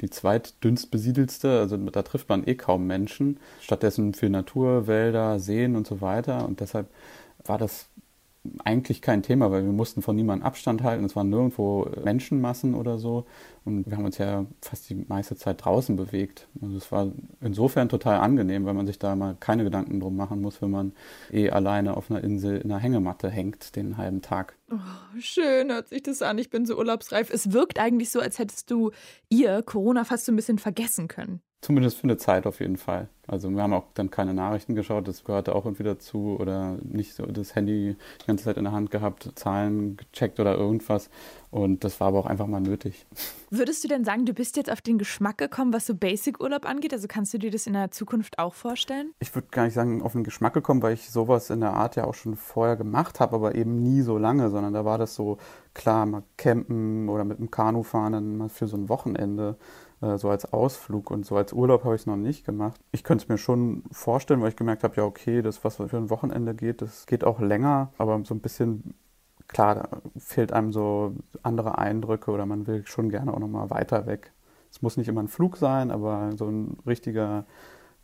die 0.00 0.10
zweitdünnst 0.10 0.90
besiedelste. 0.90 1.58
Also 1.58 1.76
da 1.76 2.02
trifft 2.02 2.28
man 2.28 2.46
eh 2.46 2.54
kaum 2.54 2.86
Menschen. 2.86 3.38
Stattdessen 3.60 4.14
viel 4.14 4.30
Natur, 4.30 4.86
Wälder, 4.86 5.38
Seen 5.38 5.76
und 5.76 5.86
so 5.86 6.00
weiter. 6.00 6.46
Und 6.46 6.60
deshalb 6.60 6.88
war 7.44 7.58
das 7.58 7.86
eigentlich 8.64 9.02
kein 9.02 9.22
Thema, 9.22 9.50
weil 9.50 9.64
wir 9.64 9.72
mussten 9.72 10.00
von 10.00 10.16
niemandem 10.16 10.46
Abstand 10.46 10.82
halten. 10.82 11.04
Es 11.04 11.14
waren 11.14 11.28
nirgendwo 11.28 11.90
Menschenmassen 12.02 12.74
oder 12.74 12.98
so. 12.98 13.26
Und 13.64 13.86
wir 13.86 13.96
haben 13.96 14.06
uns 14.06 14.16
ja 14.16 14.46
fast 14.62 14.88
die 14.88 15.04
meiste 15.08 15.36
Zeit 15.36 15.64
draußen 15.64 15.96
bewegt. 15.96 16.48
Also 16.62 16.76
es 16.76 16.90
war 16.90 17.12
insofern 17.42 17.90
total 17.90 18.20
angenehm, 18.20 18.64
weil 18.64 18.74
man 18.74 18.86
sich 18.86 18.98
da 18.98 19.14
mal 19.14 19.36
keine 19.38 19.64
Gedanken 19.64 20.00
drum 20.00 20.16
machen 20.16 20.40
muss, 20.40 20.62
wenn 20.62 20.70
man 20.70 20.92
eh 21.30 21.50
alleine 21.50 21.96
auf 21.96 22.10
einer 22.10 22.24
Insel 22.24 22.56
in 22.58 22.70
einer 22.70 22.80
Hängematte 22.80 23.28
hängt 23.28 23.76
den 23.76 23.98
halben 23.98 24.22
Tag. 24.22 24.56
Oh, 24.70 24.76
schön 25.18 25.70
hört 25.70 25.88
sich 25.88 26.02
das 26.02 26.22
an. 26.22 26.38
Ich 26.38 26.48
bin 26.48 26.64
so 26.64 26.78
urlaubsreif. 26.78 27.30
Es 27.30 27.52
wirkt 27.52 27.78
eigentlich 27.78 28.10
so, 28.10 28.20
als 28.20 28.38
hättest 28.38 28.70
du 28.70 28.90
ihr 29.28 29.62
Corona 29.62 30.04
fast 30.04 30.24
so 30.24 30.32
ein 30.32 30.36
bisschen 30.36 30.58
vergessen 30.58 31.08
können. 31.08 31.42
Zumindest 31.62 31.98
für 31.98 32.04
eine 32.04 32.16
Zeit 32.16 32.46
auf 32.46 32.60
jeden 32.60 32.78
Fall. 32.78 33.08
Also 33.26 33.48
wir 33.50 33.62
haben 33.62 33.74
auch 33.74 33.84
dann 33.94 34.10
keine 34.10 34.34
Nachrichten 34.34 34.74
geschaut, 34.74 35.06
das 35.06 35.24
gehörte 35.24 35.54
auch 35.54 35.64
irgendwie 35.64 35.84
dazu 35.84 36.36
oder 36.40 36.78
nicht 36.82 37.14
so 37.14 37.26
das 37.26 37.54
Handy 37.54 37.96
die 38.22 38.26
ganze 38.26 38.44
Zeit 38.44 38.56
in 38.56 38.64
der 38.64 38.72
Hand 38.72 38.90
gehabt, 38.90 39.30
Zahlen 39.36 39.96
gecheckt 39.96 40.40
oder 40.40 40.56
irgendwas. 40.56 41.10
Und 41.50 41.84
das 41.84 42.00
war 42.00 42.08
aber 42.08 42.18
auch 42.18 42.26
einfach 42.26 42.46
mal 42.46 42.60
nötig. 42.60 43.06
Würdest 43.50 43.84
du 43.84 43.88
denn 43.88 44.04
sagen, 44.04 44.24
du 44.24 44.32
bist 44.32 44.56
jetzt 44.56 44.70
auf 44.70 44.80
den 44.80 44.98
Geschmack 44.98 45.38
gekommen, 45.38 45.72
was 45.72 45.86
so 45.86 45.94
Basic-Urlaub 45.94 46.64
angeht? 46.66 46.92
Also 46.92 47.06
kannst 47.08 47.34
du 47.34 47.38
dir 47.38 47.50
das 47.50 47.66
in 47.66 47.74
der 47.74 47.90
Zukunft 47.90 48.38
auch 48.38 48.54
vorstellen? 48.54 49.12
Ich 49.20 49.34
würde 49.34 49.48
gar 49.50 49.64
nicht 49.64 49.74
sagen, 49.74 50.02
auf 50.02 50.12
den 50.12 50.24
Geschmack 50.24 50.54
gekommen, 50.54 50.82
weil 50.82 50.94
ich 50.94 51.10
sowas 51.10 51.50
in 51.50 51.60
der 51.60 51.74
Art 51.74 51.94
ja 51.94 52.04
auch 52.04 52.14
schon 52.14 52.36
vorher 52.36 52.76
gemacht 52.76 53.20
habe, 53.20 53.36
aber 53.36 53.54
eben 53.54 53.82
nie 53.82 54.00
so 54.00 54.18
lange, 54.18 54.50
sondern 54.50 54.72
da 54.72 54.84
war 54.84 54.98
das 54.98 55.14
so 55.14 55.38
klar, 55.74 56.06
mal 56.06 56.24
campen 56.36 57.08
oder 57.08 57.24
mit 57.24 57.38
dem 57.38 57.50
Kanu 57.50 57.82
fahren, 57.82 58.14
dann 58.14 58.36
mal 58.38 58.48
für 58.48 58.66
so 58.66 58.76
ein 58.76 58.88
Wochenende 58.88 59.56
so 60.00 60.30
als 60.30 60.50
Ausflug 60.52 61.10
und 61.10 61.26
so 61.26 61.36
als 61.36 61.52
Urlaub 61.52 61.84
habe 61.84 61.94
ich 61.94 62.02
es 62.02 62.06
noch 62.06 62.16
nicht 62.16 62.46
gemacht. 62.46 62.80
Ich 62.90 63.04
könnte 63.04 63.24
es 63.24 63.28
mir 63.28 63.36
schon 63.36 63.82
vorstellen, 63.92 64.40
weil 64.40 64.48
ich 64.48 64.56
gemerkt 64.56 64.82
habe, 64.82 64.96
ja, 64.96 65.04
okay, 65.04 65.42
das, 65.42 65.62
was 65.62 65.76
für 65.76 65.96
ein 65.96 66.08
Wochenende 66.08 66.54
geht, 66.54 66.80
das 66.80 67.06
geht 67.06 67.22
auch 67.22 67.38
länger, 67.38 67.92
aber 67.98 68.20
so 68.24 68.34
ein 68.34 68.40
bisschen, 68.40 68.94
klar, 69.46 69.74
da 69.74 69.88
fehlt 70.16 70.52
einem 70.52 70.72
so 70.72 71.14
andere 71.42 71.76
Eindrücke 71.78 72.30
oder 72.30 72.46
man 72.46 72.66
will 72.66 72.86
schon 72.86 73.10
gerne 73.10 73.34
auch 73.34 73.40
nochmal 73.40 73.68
weiter 73.68 74.06
weg. 74.06 74.32
Es 74.70 74.80
muss 74.80 74.96
nicht 74.96 75.08
immer 75.08 75.22
ein 75.22 75.28
Flug 75.28 75.56
sein, 75.58 75.90
aber 75.90 76.30
so 76.36 76.46
ein 76.46 76.78
richtiger 76.86 77.44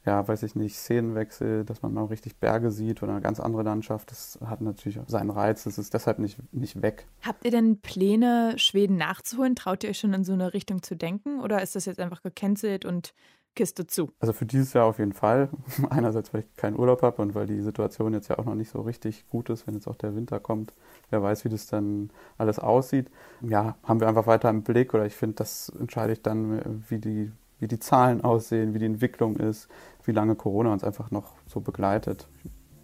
ja, 0.06 0.26
weiß 0.26 0.44
ich 0.44 0.54
nicht, 0.54 0.76
Szenenwechsel, 0.76 1.64
dass 1.64 1.82
man 1.82 1.92
mal 1.92 2.04
richtig 2.04 2.36
Berge 2.36 2.70
sieht 2.70 3.02
oder 3.02 3.12
eine 3.12 3.20
ganz 3.20 3.40
andere 3.40 3.64
Landschaft, 3.64 4.12
das 4.12 4.38
hat 4.46 4.60
natürlich 4.60 5.00
auch 5.00 5.08
seinen 5.08 5.30
Reiz, 5.30 5.64
das 5.64 5.78
ist 5.78 5.92
deshalb 5.94 6.20
nicht, 6.20 6.38
nicht 6.52 6.80
weg. 6.80 7.08
Habt 7.22 7.44
ihr 7.44 7.50
denn 7.50 7.80
Pläne, 7.80 8.54
Schweden 8.56 8.96
nachzuholen? 8.96 9.56
Traut 9.56 9.82
ihr 9.82 9.90
euch 9.90 9.98
schon 9.98 10.14
in 10.14 10.22
so 10.22 10.32
eine 10.32 10.54
Richtung 10.54 10.82
zu 10.82 10.94
denken 10.94 11.40
oder 11.40 11.60
ist 11.60 11.74
das 11.74 11.86
jetzt 11.86 11.98
einfach 11.98 12.22
gecancelt 12.22 12.84
und 12.84 13.14
Kiste 13.56 13.88
zu? 13.88 14.12
Also 14.20 14.32
für 14.32 14.46
dieses 14.46 14.74
Jahr 14.74 14.84
auf 14.84 15.00
jeden 15.00 15.12
Fall. 15.12 15.48
Einerseits, 15.90 16.32
weil 16.32 16.42
ich 16.42 16.56
keinen 16.56 16.78
Urlaub 16.78 17.02
habe 17.02 17.20
und 17.20 17.34
weil 17.34 17.46
die 17.46 17.60
Situation 17.60 18.12
jetzt 18.12 18.28
ja 18.28 18.38
auch 18.38 18.44
noch 18.44 18.54
nicht 18.54 18.70
so 18.70 18.82
richtig 18.82 19.28
gut 19.28 19.50
ist, 19.50 19.66
wenn 19.66 19.74
jetzt 19.74 19.88
auch 19.88 19.96
der 19.96 20.14
Winter 20.14 20.38
kommt. 20.38 20.72
Wer 21.10 21.20
weiß, 21.20 21.44
wie 21.44 21.48
das 21.48 21.66
dann 21.66 22.10
alles 22.38 22.60
aussieht. 22.60 23.10
Ja, 23.40 23.76
haben 23.82 23.98
wir 23.98 24.06
einfach 24.06 24.28
weiter 24.28 24.50
im 24.50 24.62
Blick 24.62 24.94
oder 24.94 25.04
ich 25.04 25.16
finde, 25.16 25.36
das 25.36 25.68
entscheide 25.80 26.12
ich 26.12 26.22
dann, 26.22 26.84
wie 26.88 26.98
die 26.98 27.32
wie 27.58 27.68
die 27.68 27.78
Zahlen 27.78 28.22
aussehen, 28.22 28.74
wie 28.74 28.78
die 28.78 28.86
Entwicklung 28.86 29.36
ist, 29.36 29.68
wie 30.06 30.12
lange 30.12 30.34
Corona 30.34 30.72
uns 30.72 30.84
einfach 30.84 31.10
noch 31.10 31.34
so 31.46 31.60
begleitet. 31.60 32.28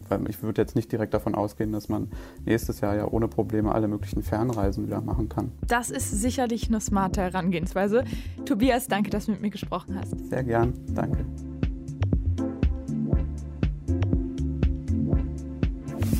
Weil 0.08 0.28
ich 0.28 0.42
würde 0.42 0.60
jetzt 0.60 0.74
nicht 0.74 0.90
direkt 0.90 1.14
davon 1.14 1.34
ausgehen, 1.34 1.72
dass 1.72 1.88
man 1.88 2.08
nächstes 2.44 2.80
Jahr 2.80 2.96
ja 2.96 3.06
ohne 3.06 3.28
Probleme 3.28 3.72
alle 3.72 3.88
möglichen 3.88 4.22
Fernreisen 4.22 4.86
wieder 4.86 5.00
machen 5.00 5.28
kann. 5.28 5.52
Das 5.66 5.90
ist 5.90 6.10
sicherlich 6.10 6.68
eine 6.68 6.80
smarte 6.80 7.22
Herangehensweise. 7.22 8.04
Tobias, 8.44 8.88
danke, 8.88 9.10
dass 9.10 9.26
du 9.26 9.32
mit 9.32 9.42
mir 9.42 9.50
gesprochen 9.50 9.98
hast. 9.98 10.18
Sehr 10.28 10.44
gern, 10.44 10.74
danke. 10.94 11.24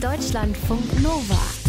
Deutschlandfunk 0.01 1.03
Nova. 1.03 1.62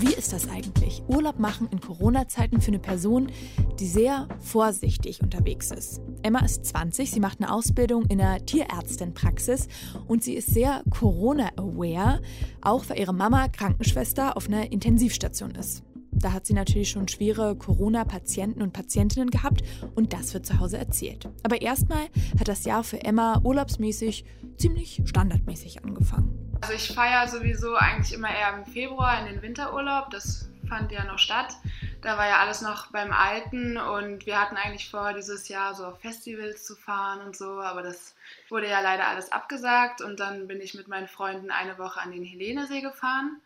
Wie 0.00 0.14
ist 0.14 0.32
das 0.32 0.48
eigentlich? 0.48 1.02
Urlaub 1.08 1.38
machen 1.38 1.68
in 1.70 1.78
Corona-Zeiten 1.78 2.62
für 2.62 2.68
eine 2.68 2.78
Person, 2.78 3.30
die 3.78 3.86
sehr 3.86 4.28
vorsichtig 4.38 5.20
unterwegs 5.20 5.70
ist. 5.70 6.00
Emma 6.22 6.38
ist 6.38 6.64
20, 6.64 7.10
sie 7.10 7.20
macht 7.20 7.38
eine 7.38 7.52
Ausbildung 7.52 8.06
in 8.06 8.18
einer 8.18 8.44
Tierärztinpraxis 8.46 9.68
und 10.08 10.24
sie 10.24 10.32
ist 10.32 10.54
sehr 10.54 10.82
Corona-aware, 10.88 12.22
auch 12.62 12.88
weil 12.88 12.98
ihre 12.98 13.12
Mama 13.12 13.48
Krankenschwester 13.48 14.38
auf 14.38 14.48
einer 14.48 14.72
Intensivstation 14.72 15.50
ist. 15.50 15.82
Da 16.12 16.32
hat 16.32 16.46
sie 16.46 16.54
natürlich 16.54 16.88
schon 16.88 17.06
schwere 17.06 17.54
Corona-Patienten 17.54 18.62
und 18.62 18.72
Patientinnen 18.72 19.30
gehabt 19.30 19.62
und 19.94 20.14
das 20.14 20.32
wird 20.32 20.46
zu 20.46 20.58
Hause 20.60 20.78
erzählt. 20.78 21.28
Aber 21.42 21.60
erstmal 21.60 22.04
hat 22.38 22.48
das 22.48 22.64
Jahr 22.64 22.84
für 22.84 23.04
Emma 23.04 23.38
urlaubsmäßig 23.44 24.24
ziemlich 24.56 25.02
standardmäßig 25.04 25.84
angefangen. 25.84 26.49
Also 26.60 26.74
ich 26.74 26.92
feiere 26.92 27.26
sowieso 27.28 27.74
eigentlich 27.76 28.12
immer 28.12 28.34
eher 28.34 28.54
im 28.54 28.66
Februar 28.66 29.18
in 29.20 29.26
den 29.26 29.42
Winterurlaub. 29.42 30.10
Das 30.10 30.48
fand 30.68 30.92
ja 30.92 31.04
noch 31.04 31.18
statt. 31.18 31.56
Da 32.02 32.16
war 32.16 32.28
ja 32.28 32.38
alles 32.38 32.62
noch 32.62 32.90
beim 32.92 33.12
Alten 33.12 33.76
und 33.76 34.24
wir 34.24 34.40
hatten 34.40 34.56
eigentlich 34.56 34.90
vor, 34.90 35.12
dieses 35.12 35.48
Jahr 35.48 35.74
so 35.74 35.84
auf 35.84 36.00
Festivals 36.00 36.64
zu 36.64 36.76
fahren 36.76 37.20
und 37.26 37.36
so, 37.36 37.60
aber 37.60 37.82
das 37.82 38.14
wurde 38.48 38.68
ja 38.68 38.80
leider 38.80 39.06
alles 39.06 39.32
abgesagt 39.32 40.00
und 40.00 40.18
dann 40.18 40.46
bin 40.46 40.60
ich 40.60 40.74
mit 40.74 40.88
meinen 40.88 41.08
Freunden 41.08 41.50
eine 41.50 41.76
Woche 41.78 42.00
an 42.00 42.12
den 42.12 42.24
Helenesee 42.24 42.80
gefahren. 42.80 43.40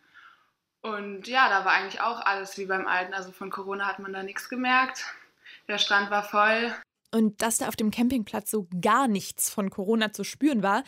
Und 0.81 1.27
ja, 1.27 1.49
da 1.49 1.65
war 1.65 1.73
eigentlich 1.73 2.01
auch 2.01 2.21
alles 2.21 2.57
wie 2.57 2.67
beim 2.67 2.85
Alten. 2.85 3.13
Also 3.13 3.31
von 3.31 3.49
Corona 3.49 3.87
hat 3.87 3.99
man 3.99 4.13
da 4.13 4.21
nichts 4.21 4.49
gemerkt. 4.49 5.03
Der 5.67 5.79
Strand 5.79 6.11
war 6.11 6.23
voll. 6.23 6.73
Und 7.11 7.41
dass 7.41 7.57
da 7.57 7.67
auf 7.67 7.75
dem 7.75 7.89
Campingplatz 7.89 8.51
so 8.51 8.67
gar 8.81 9.07
nichts 9.07 9.49
von 9.49 9.71
Corona 9.71 10.13
zu 10.13 10.23
spüren 10.23 10.61
war, 10.61 10.83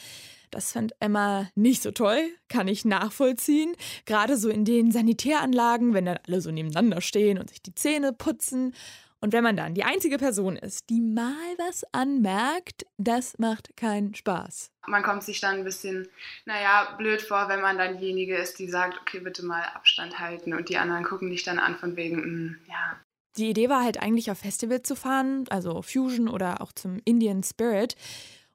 das 0.51 0.71
fand 0.71 0.93
Emma 0.99 1.49
nicht 1.55 1.81
so 1.81 1.91
toll, 1.91 2.29
kann 2.49 2.67
ich 2.67 2.85
nachvollziehen. 2.85 3.75
Gerade 4.05 4.37
so 4.37 4.49
in 4.49 4.65
den 4.65 4.91
Sanitäranlagen, 4.91 5.93
wenn 5.93 6.05
dann 6.05 6.19
alle 6.27 6.41
so 6.41 6.51
nebeneinander 6.51 7.01
stehen 7.01 7.37
und 7.37 7.49
sich 7.49 7.61
die 7.61 7.75
Zähne 7.75 8.13
putzen. 8.13 8.73
Und 9.19 9.33
wenn 9.33 9.43
man 9.43 9.57
dann 9.57 9.73
die 9.73 9.83
einzige 9.83 10.17
Person 10.17 10.57
ist, 10.57 10.89
die 10.89 11.01
mal 11.01 11.33
was 11.57 11.83
anmerkt, 11.91 12.85
das 12.97 13.39
macht 13.39 13.75
keinen 13.75 14.13
Spaß. 14.13 14.71
Man 14.85 15.01
kommt 15.01 15.23
sich 15.23 15.39
dann 15.39 15.57
ein 15.57 15.63
bisschen, 15.63 16.07
naja, 16.45 16.95
blöd 16.97 17.21
vor, 17.21 17.49
wenn 17.49 17.61
man 17.61 17.79
dann 17.79 17.97
diejenige 17.97 18.35
ist, 18.35 18.59
die 18.59 18.69
sagt, 18.69 18.99
okay, 19.01 19.19
bitte 19.19 19.43
mal 19.43 19.63
Abstand 19.73 20.19
halten. 20.19 20.53
Und 20.53 20.69
die 20.69 20.77
anderen 20.77 21.03
gucken 21.03 21.31
dich 21.31 21.43
dann 21.43 21.57
an 21.57 21.75
von 21.77 21.95
wegen, 21.95 22.17
mh, 22.17 22.23
hm, 22.23 22.59
ja. 22.67 23.01
Die 23.37 23.49
Idee 23.49 23.69
war 23.69 23.83
halt 23.83 24.01
eigentlich 24.01 24.31
auf 24.31 24.39
Festival 24.39 24.81
zu 24.81 24.95
fahren, 24.95 25.45
also 25.49 25.81
Fusion 25.81 26.27
oder 26.27 26.61
auch 26.61 26.71
zum 26.71 26.99
Indian 27.05 27.43
Spirit. 27.43 27.95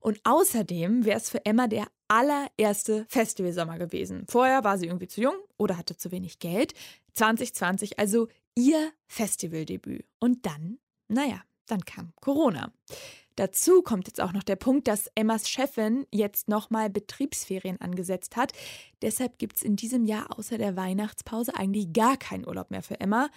Und 0.03 0.21
außerdem 0.25 1.05
wäre 1.05 1.17
es 1.17 1.31
für 1.31 1.47
Emma 1.47 1.69
der 1.69 1.87
allererste 2.09 3.07
Festivalsommer 3.09 3.79
gewesen. 3.79 4.27
Vorher 4.29 4.65
war 4.65 4.77
sie 4.77 4.87
irgendwie 4.87 5.07
zu 5.07 5.21
jung 5.21 5.37
oder 5.57 5.79
hatte 5.79 5.97
zu 5.97 6.11
wenig 6.11 6.41
Geld. 6.41 6.75
2020 7.15 8.01
also 8.01 8.27
ihr 8.57 8.91
Festivaldebüt. 9.07 10.05
Und 10.19 10.45
dann, 10.45 10.79
naja, 11.07 11.43
dann 11.67 11.85
kam 11.85 12.13
Corona. 12.21 12.73
Dazu 13.37 13.83
kommt 13.83 14.09
jetzt 14.09 14.21
auch 14.21 14.33
noch 14.33 14.43
der 14.43 14.57
Punkt, 14.57 14.89
dass 14.89 15.09
Emmas 15.15 15.49
Chefin 15.49 16.05
jetzt 16.11 16.49
nochmal 16.49 16.91
Betriebsferien 16.91 17.81
angesetzt 17.81 18.37
hat. 18.37 18.53
Deshalb 19.01 19.39
gibt 19.39 19.57
es 19.57 19.63
in 19.63 19.77
diesem 19.77 20.05
Jahr 20.05 20.37
außer 20.37 20.59
der 20.59 20.77
Weihnachtspause 20.77 21.55
eigentlich 21.55 21.93
gar 21.93 22.17
keinen 22.17 22.47
Urlaub 22.47 22.73
mehr 22.73 22.83
für 22.83 23.01
Emma. 23.01 23.31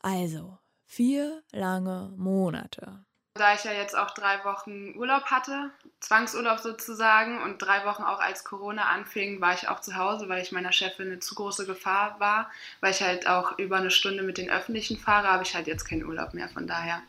Also 0.00 0.56
vier 0.86 1.42
lange 1.52 2.14
Monate. 2.16 3.04
Da 3.38 3.54
ich 3.54 3.64
ja 3.64 3.72
jetzt 3.72 3.96
auch 3.96 4.10
drei 4.12 4.44
Wochen 4.44 4.94
Urlaub 4.96 5.26
hatte, 5.26 5.70
Zwangsurlaub 6.00 6.58
sozusagen, 6.58 7.42
und 7.42 7.58
drei 7.58 7.84
Wochen 7.84 8.02
auch 8.02 8.20
als 8.20 8.44
Corona 8.44 8.84
anfing, 8.86 9.40
war 9.40 9.54
ich 9.54 9.68
auch 9.68 9.80
zu 9.80 9.96
Hause, 9.96 10.28
weil 10.28 10.42
ich 10.42 10.52
meiner 10.52 10.72
Chefin 10.72 11.08
eine 11.08 11.20
zu 11.20 11.34
große 11.34 11.66
Gefahr 11.66 12.18
war, 12.18 12.50
weil 12.80 12.92
ich 12.92 13.02
halt 13.02 13.26
auch 13.26 13.58
über 13.58 13.76
eine 13.76 13.90
Stunde 13.90 14.22
mit 14.22 14.38
den 14.38 14.50
Öffentlichen 14.50 14.98
fahre, 14.98 15.28
habe 15.28 15.42
ich 15.42 15.54
halt 15.54 15.66
jetzt 15.66 15.84
keinen 15.84 16.04
Urlaub 16.04 16.34
mehr. 16.34 16.48
Von 16.48 16.66
daher, 16.66 17.02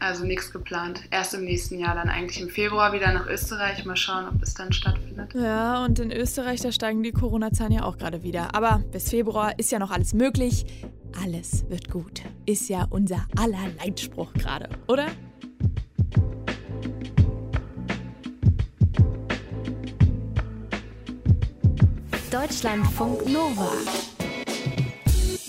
also 0.00 0.24
nichts 0.24 0.52
geplant. 0.52 1.02
Erst 1.10 1.34
im 1.34 1.44
nächsten 1.44 1.78
Jahr, 1.78 1.94
dann 1.94 2.08
eigentlich 2.08 2.40
im 2.40 2.48
Februar 2.48 2.92
wieder 2.92 3.12
nach 3.12 3.26
Österreich. 3.26 3.84
Mal 3.84 3.96
schauen, 3.96 4.26
ob 4.28 4.40
das 4.40 4.54
dann 4.54 4.72
stattfindet. 4.72 5.34
Ja, 5.34 5.84
und 5.84 5.98
in 5.98 6.10
Österreich, 6.10 6.60
da 6.60 6.72
steigen 6.72 7.02
die 7.02 7.12
Corona-Zahlen 7.12 7.72
ja 7.72 7.84
auch 7.84 7.98
gerade 7.98 8.22
wieder. 8.22 8.54
Aber 8.54 8.82
bis 8.90 9.10
Februar 9.10 9.58
ist 9.58 9.70
ja 9.70 9.78
noch 9.78 9.90
alles 9.90 10.14
möglich 10.14 10.66
alles 11.22 11.64
wird 11.68 11.90
gut. 11.90 12.22
Ist 12.44 12.68
ja 12.68 12.86
unser 12.90 13.26
aller 13.36 13.68
Leitspruch 13.78 14.32
gerade, 14.34 14.68
oder? 14.86 15.06
Deutschlandfunk 22.30 23.26
Nova 23.26 23.72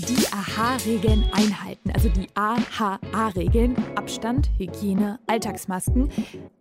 die 0.07 0.25
AHA-Regeln 0.31 1.25
einhalten. 1.33 1.91
Also 1.93 2.09
die 2.09 2.27
AHA-Regeln, 2.33 3.75
Abstand, 3.95 4.49
Hygiene, 4.57 5.19
Alltagsmasken. 5.27 6.09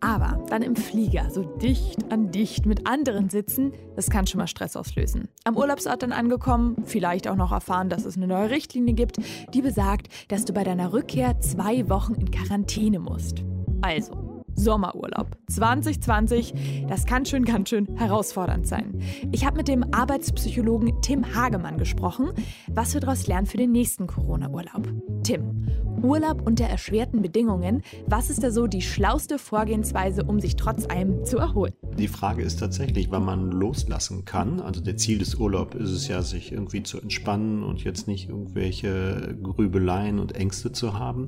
Aber 0.01 0.43
dann 0.49 0.61
im 0.61 0.75
Flieger, 0.75 1.29
so 1.29 1.43
dicht 1.43 2.11
an 2.11 2.31
dicht 2.31 2.65
mit 2.65 2.87
anderen 2.87 3.29
sitzen, 3.29 3.73
das 3.95 4.09
kann 4.09 4.27
schon 4.27 4.39
mal 4.39 4.47
Stress 4.47 4.75
auslösen. 4.75 5.29
Am 5.45 5.55
Urlaubsort 5.55 6.03
dann 6.03 6.11
angekommen, 6.11 6.83
vielleicht 6.85 7.27
auch 7.27 7.35
noch 7.35 7.51
erfahren, 7.51 7.89
dass 7.89 8.05
es 8.05 8.17
eine 8.17 8.27
neue 8.27 8.49
Richtlinie 8.49 8.93
gibt, 8.93 9.17
die 9.53 9.61
besagt, 9.61 10.07
dass 10.27 10.45
du 10.45 10.53
bei 10.53 10.63
deiner 10.63 10.91
Rückkehr 10.91 11.39
zwei 11.39 11.89
Wochen 11.89 12.15
in 12.15 12.31
Quarantäne 12.31 12.99
musst. 12.99 13.43
Also, 13.81 14.26
Sommerurlaub 14.57 15.37
2020. 15.49 16.85
Das 16.89 17.05
kann 17.05 17.25
schon 17.25 17.45
ganz 17.45 17.69
schön 17.69 17.95
herausfordernd 17.95 18.67
sein. 18.67 18.99
Ich 19.31 19.45
habe 19.45 19.57
mit 19.57 19.67
dem 19.67 19.93
Arbeitspsychologen 19.93 21.01
Tim 21.01 21.35
Hagemann 21.35 21.77
gesprochen, 21.77 22.31
was 22.67 22.93
wir 22.93 23.01
daraus 23.01 23.27
lernen 23.27 23.45
für 23.45 23.57
den 23.57 23.71
nächsten 23.71 24.07
Corona-Urlaub. 24.07 24.87
Tim, 25.23 25.67
Urlaub 26.01 26.45
unter 26.45 26.65
erschwerten 26.65 27.21
Bedingungen, 27.21 27.81
was 28.07 28.29
ist 28.29 28.43
da 28.43 28.51
so 28.51 28.67
die 28.67 28.81
schlauste 28.81 29.37
Vorgehensweise, 29.37 30.23
um 30.23 30.39
sich 30.39 30.55
trotz 30.55 30.87
allem 30.89 31.23
zu 31.23 31.37
erholen? 31.37 31.73
Die 31.97 32.07
Frage 32.07 32.43
ist 32.43 32.59
tatsächlich, 32.59 33.11
wann 33.11 33.25
man 33.25 33.51
loslassen 33.51 34.25
kann. 34.25 34.59
Also 34.59 34.81
der 34.81 34.97
Ziel 34.97 35.19
des 35.19 35.35
Urlaubs 35.35 35.75
ist 35.75 35.91
es 35.91 36.07
ja, 36.07 36.21
sich 36.21 36.51
irgendwie 36.51 36.83
zu 36.83 36.99
entspannen 36.99 37.63
und 37.63 37.83
jetzt 37.83 38.07
nicht 38.07 38.29
irgendwelche 38.29 39.37
Grübeleien 39.41 40.19
und 40.19 40.35
Ängste 40.35 40.71
zu 40.71 40.97
haben. 40.97 41.27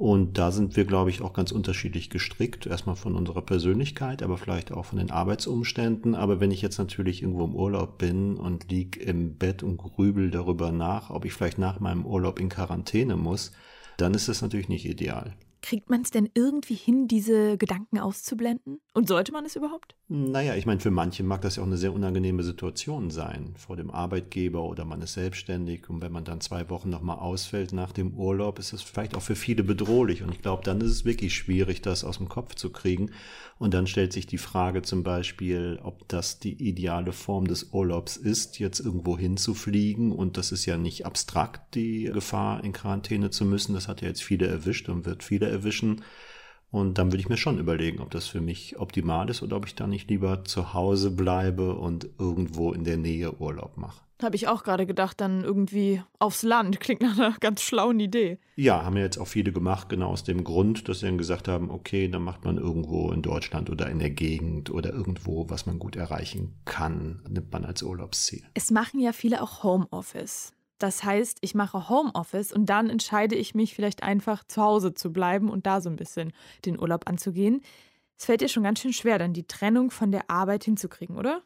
Und 0.00 0.38
da 0.38 0.50
sind 0.50 0.76
wir, 0.76 0.86
glaube 0.86 1.10
ich, 1.10 1.20
auch 1.20 1.34
ganz 1.34 1.52
unterschiedlich 1.52 2.08
gestrickt. 2.08 2.64
Erstmal 2.64 2.96
von 2.96 3.14
unserer 3.16 3.42
Persönlichkeit, 3.42 4.22
aber 4.22 4.38
vielleicht 4.38 4.72
auch 4.72 4.86
von 4.86 4.98
den 4.98 5.10
Arbeitsumständen. 5.10 6.14
Aber 6.14 6.40
wenn 6.40 6.50
ich 6.50 6.62
jetzt 6.62 6.78
natürlich 6.78 7.20
irgendwo 7.20 7.44
im 7.44 7.54
Urlaub 7.54 7.98
bin 7.98 8.38
und 8.38 8.70
lieg 8.70 8.96
im 8.96 9.36
Bett 9.36 9.62
und 9.62 9.76
grübel 9.76 10.30
darüber 10.30 10.72
nach, 10.72 11.10
ob 11.10 11.26
ich 11.26 11.34
vielleicht 11.34 11.58
nach 11.58 11.80
meinem 11.80 12.06
Urlaub 12.06 12.40
in 12.40 12.48
Quarantäne 12.48 13.16
muss, 13.16 13.52
dann 13.98 14.14
ist 14.14 14.26
das 14.26 14.40
natürlich 14.40 14.70
nicht 14.70 14.86
ideal. 14.86 15.34
Kriegt 15.62 15.90
man 15.90 16.02
es 16.02 16.10
denn 16.10 16.28
irgendwie 16.34 16.74
hin, 16.74 17.06
diese 17.06 17.58
Gedanken 17.58 17.98
auszublenden? 17.98 18.80
Und 18.94 19.08
sollte 19.08 19.32
man 19.32 19.44
es 19.44 19.56
überhaupt? 19.56 19.94
Naja, 20.08 20.56
ich 20.56 20.66
meine, 20.66 20.80
für 20.80 20.90
manche 20.90 21.22
mag 21.22 21.42
das 21.42 21.56
ja 21.56 21.62
auch 21.62 21.66
eine 21.66 21.76
sehr 21.76 21.92
unangenehme 21.92 22.42
Situation 22.42 23.10
sein, 23.10 23.54
vor 23.56 23.76
dem 23.76 23.90
Arbeitgeber 23.90 24.64
oder 24.64 24.84
man 24.84 25.02
ist 25.02 25.12
selbstständig 25.12 25.88
und 25.88 26.02
wenn 26.02 26.12
man 26.12 26.24
dann 26.24 26.40
zwei 26.40 26.68
Wochen 26.70 26.90
nochmal 26.90 27.18
ausfällt 27.18 27.72
nach 27.72 27.92
dem 27.92 28.14
Urlaub, 28.14 28.58
ist 28.58 28.72
es 28.72 28.82
vielleicht 28.82 29.14
auch 29.14 29.22
für 29.22 29.36
viele 29.36 29.62
bedrohlich. 29.62 30.22
Und 30.22 30.32
ich 30.32 30.42
glaube, 30.42 30.64
dann 30.64 30.80
ist 30.80 30.90
es 30.90 31.04
wirklich 31.04 31.34
schwierig, 31.34 31.82
das 31.82 32.04
aus 32.04 32.18
dem 32.18 32.28
Kopf 32.28 32.54
zu 32.54 32.70
kriegen. 32.70 33.10
Und 33.58 33.74
dann 33.74 33.86
stellt 33.86 34.14
sich 34.14 34.26
die 34.26 34.38
Frage 34.38 34.80
zum 34.80 35.02
Beispiel, 35.02 35.78
ob 35.82 36.08
das 36.08 36.38
die 36.38 36.54
ideale 36.54 37.12
Form 37.12 37.46
des 37.46 37.74
Urlaubs 37.74 38.16
ist, 38.16 38.58
jetzt 38.58 38.80
irgendwo 38.80 39.18
hinzufliegen. 39.18 40.12
Und 40.12 40.38
das 40.38 40.50
ist 40.50 40.64
ja 40.64 40.78
nicht 40.78 41.04
abstrakt, 41.04 41.74
die 41.74 42.04
Gefahr 42.04 42.64
in 42.64 42.72
Quarantäne 42.72 43.28
zu 43.28 43.44
müssen, 43.44 43.74
das 43.74 43.86
hat 43.86 44.00
ja 44.00 44.08
jetzt 44.08 44.22
viele 44.22 44.46
erwischt 44.46 44.88
und 44.88 45.04
wird 45.04 45.22
viele 45.22 45.49
erwischen 45.50 46.02
und 46.70 46.98
dann 46.98 47.10
würde 47.10 47.20
ich 47.20 47.28
mir 47.28 47.36
schon 47.36 47.58
überlegen, 47.58 48.00
ob 48.00 48.10
das 48.10 48.28
für 48.28 48.40
mich 48.40 48.78
optimal 48.78 49.28
ist 49.28 49.42
oder 49.42 49.56
ob 49.56 49.66
ich 49.66 49.74
da 49.74 49.86
nicht 49.86 50.08
lieber 50.08 50.44
zu 50.44 50.72
Hause 50.72 51.10
bleibe 51.10 51.74
und 51.74 52.08
irgendwo 52.18 52.72
in 52.72 52.84
der 52.84 52.96
Nähe 52.96 53.32
Urlaub 53.40 53.76
mache. 53.76 54.00
Habe 54.22 54.36
ich 54.36 54.48
auch 54.48 54.62
gerade 54.62 54.86
gedacht, 54.86 55.20
dann 55.20 55.42
irgendwie 55.42 56.02
aufs 56.18 56.42
Land. 56.42 56.78
Klingt 56.80 57.00
nach 57.00 57.18
einer 57.18 57.34
ganz 57.40 57.62
schlauen 57.62 57.98
Idee. 57.98 58.38
Ja, 58.54 58.84
haben 58.84 58.96
ja 58.96 59.02
jetzt 59.02 59.18
auch 59.18 59.26
viele 59.26 59.50
gemacht, 59.50 59.88
genau 59.88 60.10
aus 60.10 60.22
dem 60.22 60.44
Grund, 60.44 60.88
dass 60.88 61.00
sie 61.00 61.06
dann 61.06 61.18
gesagt 61.18 61.48
haben, 61.48 61.70
okay, 61.70 62.06
dann 62.06 62.22
macht 62.22 62.44
man 62.44 62.58
irgendwo 62.58 63.10
in 63.10 63.22
Deutschland 63.22 63.70
oder 63.70 63.88
in 63.90 63.98
der 63.98 64.10
Gegend 64.10 64.70
oder 64.70 64.92
irgendwo, 64.92 65.48
was 65.48 65.66
man 65.66 65.78
gut 65.78 65.96
erreichen 65.96 66.54
kann, 66.66 67.20
nimmt 67.28 67.50
man 67.50 67.64
als 67.64 67.82
Urlaubsziel. 67.82 68.44
Es 68.54 68.70
machen 68.70 69.00
ja 69.00 69.12
viele 69.12 69.42
auch 69.42 69.64
Homeoffice. 69.64 70.52
Das 70.80 71.04
heißt, 71.04 71.38
ich 71.42 71.54
mache 71.54 71.90
Homeoffice 71.90 72.52
und 72.52 72.66
dann 72.66 72.88
entscheide 72.88 73.36
ich 73.36 73.54
mich 73.54 73.74
vielleicht 73.74 74.02
einfach 74.02 74.44
zu 74.44 74.62
Hause 74.62 74.94
zu 74.94 75.12
bleiben 75.12 75.50
und 75.50 75.66
da 75.66 75.82
so 75.82 75.90
ein 75.90 75.96
bisschen 75.96 76.32
den 76.64 76.80
Urlaub 76.80 77.06
anzugehen. 77.06 77.60
Es 78.18 78.24
fällt 78.24 78.40
dir 78.40 78.48
schon 78.48 78.62
ganz 78.62 78.80
schön 78.80 78.94
schwer, 78.94 79.18
dann 79.18 79.34
die 79.34 79.46
Trennung 79.46 79.90
von 79.90 80.10
der 80.10 80.30
Arbeit 80.30 80.64
hinzukriegen, 80.64 81.16
oder? 81.16 81.42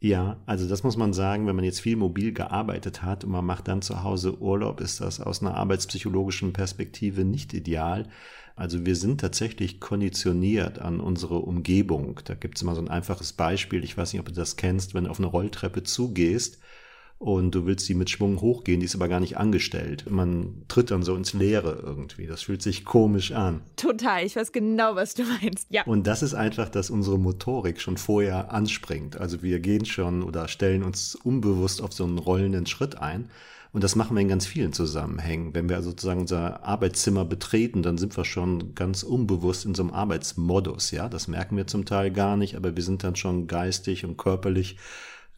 Ja, 0.00 0.38
also 0.44 0.68
das 0.68 0.82
muss 0.82 0.98
man 0.98 1.14
sagen, 1.14 1.46
wenn 1.46 1.56
man 1.56 1.64
jetzt 1.64 1.80
viel 1.80 1.96
mobil 1.96 2.34
gearbeitet 2.34 3.02
hat 3.02 3.24
und 3.24 3.30
man 3.30 3.46
macht 3.46 3.68
dann 3.68 3.80
zu 3.80 4.02
Hause 4.02 4.38
Urlaub, 4.38 4.82
ist 4.82 5.00
das 5.00 5.18
aus 5.18 5.40
einer 5.40 5.54
arbeitspsychologischen 5.54 6.52
Perspektive 6.52 7.24
nicht 7.24 7.54
ideal. 7.54 8.06
Also 8.54 8.84
wir 8.84 8.96
sind 8.96 9.18
tatsächlich 9.18 9.80
konditioniert 9.80 10.78
an 10.78 11.00
unsere 11.00 11.38
Umgebung. 11.38 12.20
Da 12.26 12.34
gibt 12.34 12.58
es 12.58 12.62
immer 12.62 12.74
so 12.74 12.82
ein 12.82 12.88
einfaches 12.88 13.32
Beispiel, 13.32 13.82
ich 13.82 13.96
weiß 13.96 14.12
nicht, 14.12 14.20
ob 14.20 14.26
du 14.26 14.34
das 14.34 14.56
kennst, 14.56 14.92
wenn 14.92 15.04
du 15.04 15.10
auf 15.10 15.20
eine 15.20 15.26
Rolltreppe 15.26 15.84
zugehst 15.84 16.58
und 17.18 17.54
du 17.54 17.64
willst 17.64 17.88
die 17.88 17.94
mit 17.94 18.10
Schwung 18.10 18.40
hochgehen, 18.40 18.80
die 18.80 18.86
ist 18.86 18.94
aber 18.94 19.08
gar 19.08 19.20
nicht 19.20 19.38
angestellt. 19.38 20.10
Man 20.10 20.64
tritt 20.68 20.90
dann 20.90 21.02
so 21.02 21.14
ins 21.14 21.32
Leere 21.32 21.80
irgendwie. 21.82 22.26
Das 22.26 22.42
fühlt 22.42 22.60
sich 22.60 22.84
komisch 22.84 23.32
an. 23.32 23.62
Total, 23.76 24.24
ich 24.24 24.36
weiß 24.36 24.52
genau, 24.52 24.94
was 24.94 25.14
du 25.14 25.22
meinst. 25.24 25.66
Ja. 25.70 25.84
Und 25.84 26.06
das 26.06 26.22
ist 26.22 26.34
einfach, 26.34 26.68
dass 26.68 26.90
unsere 26.90 27.18
Motorik 27.18 27.80
schon 27.80 27.96
vorher 27.96 28.52
anspringt. 28.52 29.16
Also 29.18 29.42
wir 29.42 29.60
gehen 29.60 29.84
schon 29.84 30.22
oder 30.22 30.48
stellen 30.48 30.82
uns 30.82 31.14
unbewusst 31.14 31.80
auf 31.80 31.92
so 31.92 32.04
einen 32.04 32.18
rollenden 32.18 32.66
Schritt 32.66 32.98
ein. 32.98 33.30
Und 33.72 33.82
das 33.82 33.96
machen 33.96 34.14
wir 34.14 34.20
in 34.20 34.28
ganz 34.28 34.46
vielen 34.46 34.72
Zusammenhängen. 34.72 35.52
Wenn 35.52 35.68
wir 35.68 35.82
sozusagen 35.82 36.20
unser 36.20 36.62
Arbeitszimmer 36.64 37.24
betreten, 37.24 37.82
dann 37.82 37.98
sind 37.98 38.16
wir 38.16 38.24
schon 38.24 38.76
ganz 38.76 39.02
unbewusst 39.02 39.64
in 39.64 39.74
so 39.74 39.82
einem 39.82 39.92
Arbeitsmodus. 39.92 40.92
Ja, 40.92 41.08
das 41.08 41.26
merken 41.26 41.56
wir 41.56 41.66
zum 41.66 41.84
Teil 41.84 42.12
gar 42.12 42.36
nicht, 42.36 42.54
aber 42.54 42.76
wir 42.76 42.84
sind 42.84 43.02
dann 43.02 43.16
schon 43.16 43.48
geistig 43.48 44.04
und 44.04 44.16
körperlich 44.16 44.76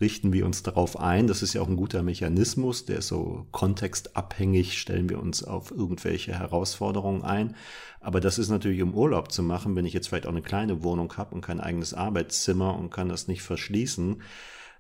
richten 0.01 0.33
wir 0.33 0.45
uns 0.45 0.63
darauf 0.63 0.99
ein. 0.99 1.27
Das 1.27 1.43
ist 1.43 1.55
ja 1.55 1.63
auch 1.63 1.69
ein 1.69 1.77
guter 1.77 2.03
Mechanismus, 2.03 2.85
der 2.85 2.99
ist 2.99 3.09
so 3.09 3.47
kontextabhängig, 3.51 4.79
stellen 4.79 5.09
wir 5.09 5.21
uns 5.21 5.43
auf 5.43 5.71
irgendwelche 5.71 6.39
Herausforderungen 6.39 7.23
ein. 7.23 7.57
Aber 8.01 8.21
das 8.21 8.39
ist 8.39 8.51
natürlich 8.51 8.81
im 8.81 8.95
Urlaub 8.95 9.33
zu 9.33 9.43
machen, 9.43 9.75
wenn 9.75 9.87
ich 9.87 9.95
jetzt 9.95 10.09
vielleicht 10.09 10.27
auch 10.27 10.33
eine 10.33 10.43
kleine 10.43 10.83
Wohnung 10.83 11.13
habe 11.17 11.35
und 11.35 11.41
kein 11.41 11.61
eigenes 11.61 11.95
Arbeitszimmer 11.95 12.79
und 12.79 12.91
kann 12.91 13.09
das 13.09 13.29
nicht 13.29 13.43
verschließen. 13.43 14.23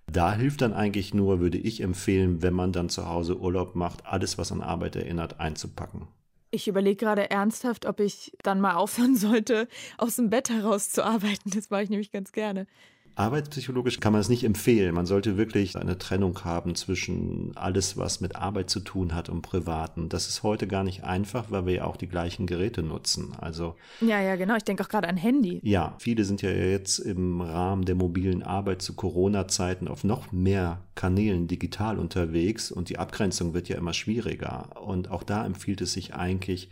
Da 0.06 0.32
hilft 0.34 0.60
dann 0.60 0.72
eigentlich 0.72 1.14
nur, 1.14 1.40
würde 1.40 1.58
ich 1.58 1.80
empfehlen, 1.80 2.42
wenn 2.42 2.54
man 2.54 2.72
dann 2.72 2.88
zu 2.88 3.08
Hause 3.08 3.38
Urlaub 3.38 3.74
macht, 3.74 4.06
alles, 4.06 4.38
was 4.38 4.52
an 4.52 4.60
Arbeit 4.60 4.94
erinnert, 4.94 5.40
einzupacken. 5.40 6.06
Ich 6.52 6.68
überlege 6.68 6.96
gerade 6.96 7.28
ernsthaft, 7.28 7.86
ob 7.86 7.98
ich 7.98 8.32
dann 8.42 8.60
mal 8.60 8.74
aufhören 8.74 9.16
sollte, 9.16 9.66
aus 9.98 10.16
dem 10.16 10.30
Bett 10.30 10.48
heraus 10.50 10.90
zu 10.90 11.04
arbeiten. 11.04 11.50
Das 11.50 11.70
mache 11.70 11.82
ich 11.82 11.90
nämlich 11.90 12.12
ganz 12.12 12.32
gerne. 12.32 12.66
Arbeitspsychologisch 13.16 13.98
kann 13.98 14.12
man 14.12 14.20
es 14.20 14.28
nicht 14.28 14.44
empfehlen. 14.44 14.94
Man 14.94 15.06
sollte 15.06 15.38
wirklich 15.38 15.76
eine 15.76 15.96
Trennung 15.96 16.44
haben 16.44 16.74
zwischen 16.74 17.52
alles, 17.56 17.96
was 17.96 18.20
mit 18.20 18.36
Arbeit 18.36 18.68
zu 18.68 18.80
tun 18.80 19.14
hat 19.14 19.30
und 19.30 19.40
Privaten. 19.40 20.10
Das 20.10 20.28
ist 20.28 20.42
heute 20.42 20.66
gar 20.66 20.84
nicht 20.84 21.02
einfach, 21.02 21.50
weil 21.50 21.64
wir 21.64 21.74
ja 21.74 21.84
auch 21.84 21.96
die 21.96 22.08
gleichen 22.08 22.46
Geräte 22.46 22.82
nutzen. 22.82 23.32
Also 23.40 23.74
ja, 24.02 24.20
ja, 24.20 24.36
genau. 24.36 24.54
Ich 24.56 24.64
denke 24.64 24.84
auch 24.84 24.88
gerade 24.90 25.08
an 25.08 25.16
Handy. 25.16 25.60
Ja, 25.62 25.96
viele 25.98 26.24
sind 26.24 26.42
ja 26.42 26.50
jetzt 26.50 26.98
im 26.98 27.40
Rahmen 27.40 27.86
der 27.86 27.94
mobilen 27.94 28.42
Arbeit 28.42 28.82
zu 28.82 28.94
Corona-Zeiten 28.94 29.88
auf 29.88 30.04
noch 30.04 30.30
mehr 30.30 30.82
Kanälen 30.94 31.48
digital 31.48 31.98
unterwegs 31.98 32.70
und 32.70 32.90
die 32.90 32.98
Abgrenzung 32.98 33.54
wird 33.54 33.70
ja 33.70 33.78
immer 33.78 33.94
schwieriger. 33.94 34.82
Und 34.82 35.10
auch 35.10 35.22
da 35.22 35.46
empfiehlt 35.46 35.80
es 35.80 35.94
sich 35.94 36.14
eigentlich, 36.14 36.68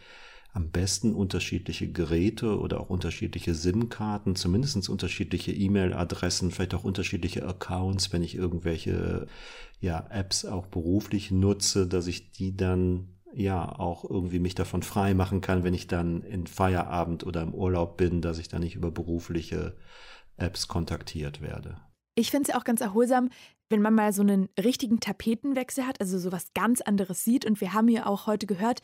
am 0.55 0.71
besten 0.71 1.13
unterschiedliche 1.13 1.91
Geräte 1.91 2.61
oder 2.61 2.81
auch 2.81 2.89
unterschiedliche 2.89 3.55
SIM-Karten, 3.55 4.37
zumindest 4.37 4.89
unterschiedliche 4.89 5.53
E-Mail-Adressen, 5.53 6.53
vielleicht 6.53 6.75
auch 6.75 6.85
unterschiedliche 6.85 7.45
Accounts, 7.47 8.13
wenn 8.13 8.23
ich 8.23 8.37
irgendwelche 8.37 9.27
ja, 9.81 10.07
Apps 10.11 10.45
auch 10.45 10.67
beruflich 10.67 11.33
nutze, 11.33 11.89
dass 11.89 12.07
ich 12.07 12.31
die 12.31 12.57
dann 12.57 13.09
ja 13.35 13.69
auch 13.69 14.09
irgendwie 14.09 14.39
mich 14.39 14.55
davon 14.55 14.85
frei 14.85 15.13
machen 15.13 15.41
kann, 15.41 15.65
wenn 15.65 15.75
ich 15.75 15.89
dann 15.89 16.23
in 16.23 16.47
Feierabend 16.47 17.27
oder 17.27 17.43
im 17.43 17.53
Urlaub 17.53 17.97
bin, 17.97 18.23
dass 18.23 18.39
ich 18.39 18.47
dann 18.47 18.63
nicht 18.63 18.77
über 18.77 18.93
berufliche 18.93 19.77
Apps 20.37 20.69
kontaktiert 20.69 21.41
werde. 21.43 21.79
Ich 22.15 22.31
finde 22.31 22.49
es 22.49 22.57
auch 22.57 22.63
ganz 22.63 22.81
erholsam, 22.81 23.29
wenn 23.71 23.83
man 23.83 23.95
mal 23.95 24.13
so 24.13 24.23
einen 24.23 24.49
richtigen 24.63 25.01
Tapetenwechsel 25.01 25.85
hat, 25.85 26.01
also 26.01 26.17
so 26.17 26.31
was 26.31 26.53
ganz 26.55 26.81
anderes 26.81 27.25
sieht. 27.25 27.45
Und 27.45 27.61
wir 27.61 27.73
haben 27.73 27.89
ja 27.89 28.07
auch 28.07 28.29
heute 28.29 28.47
gehört, 28.47 28.83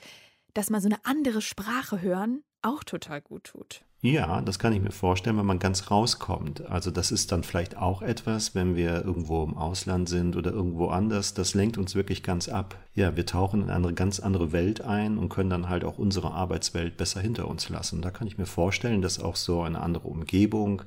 dass 0.55 0.71
mal 0.71 0.81
so 0.81 0.89
eine 0.89 1.05
andere 1.05 1.41
Sprache 1.41 2.01
hören 2.01 2.43
auch 2.63 2.85
total 2.85 3.21
gut 3.21 3.45
tut. 3.45 3.83
Ja, 4.03 4.41
das 4.41 4.59
kann 4.59 4.73
ich 4.73 4.81
mir 4.81 4.93
vorstellen, 4.93 5.37
wenn 5.37 5.45
man 5.45 5.59
ganz 5.59 5.91
rauskommt. 5.91 6.63
Also 6.63 6.91
das 6.91 7.13
ist 7.13 7.33
dann 7.33 7.45
vielleicht 7.45 7.77
auch 7.77 8.01
etwas, 8.01 8.55
wenn 8.55 8.75
wir 8.75 9.05
irgendwo 9.05 9.45
im 9.45 9.59
Ausland 9.59 10.09
sind 10.09 10.37
oder 10.37 10.53
irgendwo 10.53 10.89
anders, 10.89 11.35
das 11.35 11.53
lenkt 11.53 11.77
uns 11.77 11.95
wirklich 11.95 12.23
ganz 12.23 12.49
ab. 12.49 12.79
Ja, 12.95 13.15
wir 13.17 13.27
tauchen 13.27 13.63
in 13.63 13.71
eine 13.71 13.93
ganz 13.93 14.19
andere 14.19 14.53
Welt 14.53 14.81
ein 14.81 15.19
und 15.19 15.29
können 15.29 15.51
dann 15.51 15.69
halt 15.69 15.85
auch 15.85 15.99
unsere 15.99 16.31
Arbeitswelt 16.31 16.97
besser 16.97 17.21
hinter 17.21 17.47
uns 17.47 17.69
lassen. 17.69 18.01
Da 18.01 18.11
kann 18.11 18.27
ich 18.27 18.39
mir 18.39 18.47
vorstellen, 18.47 19.03
dass 19.03 19.21
auch 19.21 19.37
so 19.37 19.61
eine 19.63 19.83
andere 19.83 20.09
Umgebung 20.09 20.81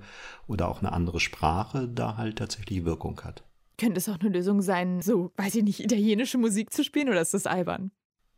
oder 0.48 0.68
auch 0.68 0.80
eine 0.80 0.92
andere 0.92 1.20
Sprache 1.20 1.88
da 1.88 2.18
halt 2.18 2.40
tatsächlich 2.40 2.84
Wirkung 2.84 3.22
hat. 3.24 3.44
Könnte 3.78 4.00
es 4.00 4.10
auch 4.10 4.20
eine 4.20 4.30
Lösung 4.30 4.64
sein, 4.64 5.04
so, 5.04 5.32
weiß 5.38 5.54
ich 5.56 5.64
nicht, 5.64 5.84
italienische 5.84 6.40
Musik 6.40 6.74
zu 6.74 6.84
spielen 6.84 7.10
oder 7.10 7.22
ist 7.22 7.36
das 7.36 7.46
albern? 7.46 7.92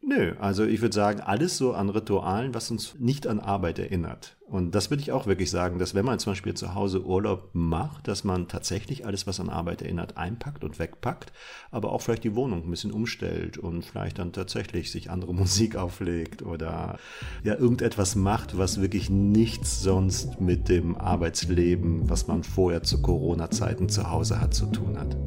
Nö, 0.07 0.33
also 0.39 0.65
ich 0.65 0.81
würde 0.81 0.93
sagen, 0.93 1.19
alles 1.19 1.57
so 1.57 1.73
an 1.73 1.89
Ritualen, 1.89 2.53
was 2.53 2.69
uns 2.69 2.93
nicht 2.99 3.25
an 3.25 3.39
Arbeit 3.39 3.79
erinnert. 3.79 4.37
Und 4.45 4.75
das 4.75 4.91
würde 4.91 5.01
ich 5.01 5.11
auch 5.11 5.25
wirklich 5.25 5.49
sagen, 5.49 5.79
dass 5.79 5.95
wenn 5.95 6.05
man 6.05 6.19
zum 6.19 6.33
Beispiel 6.33 6.53
zu 6.53 6.75
Hause 6.75 7.03
Urlaub 7.03 7.49
macht, 7.53 8.07
dass 8.07 8.23
man 8.23 8.47
tatsächlich 8.47 9.07
alles, 9.07 9.25
was 9.25 9.39
an 9.39 9.49
Arbeit 9.49 9.81
erinnert, 9.81 10.15
einpackt 10.15 10.63
und 10.63 10.77
wegpackt, 10.77 11.33
aber 11.71 11.91
auch 11.91 12.03
vielleicht 12.03 12.23
die 12.23 12.35
Wohnung 12.35 12.63
ein 12.63 12.69
bisschen 12.69 12.91
umstellt 12.91 13.57
und 13.57 13.83
vielleicht 13.83 14.19
dann 14.19 14.31
tatsächlich 14.31 14.91
sich 14.91 15.09
andere 15.09 15.33
Musik 15.33 15.75
auflegt 15.75 16.43
oder 16.43 16.99
ja 17.43 17.55
irgendetwas 17.55 18.15
macht, 18.15 18.59
was 18.59 18.79
wirklich 18.79 19.09
nichts 19.09 19.81
sonst 19.81 20.39
mit 20.39 20.69
dem 20.69 20.95
Arbeitsleben, 20.95 22.07
was 22.07 22.27
man 22.27 22.43
vorher 22.43 22.83
zu 22.83 23.01
Corona-Zeiten 23.01 23.89
zu 23.89 24.11
Hause 24.11 24.39
hat, 24.39 24.53
zu 24.53 24.67
tun 24.67 24.99
hat. 24.99 25.17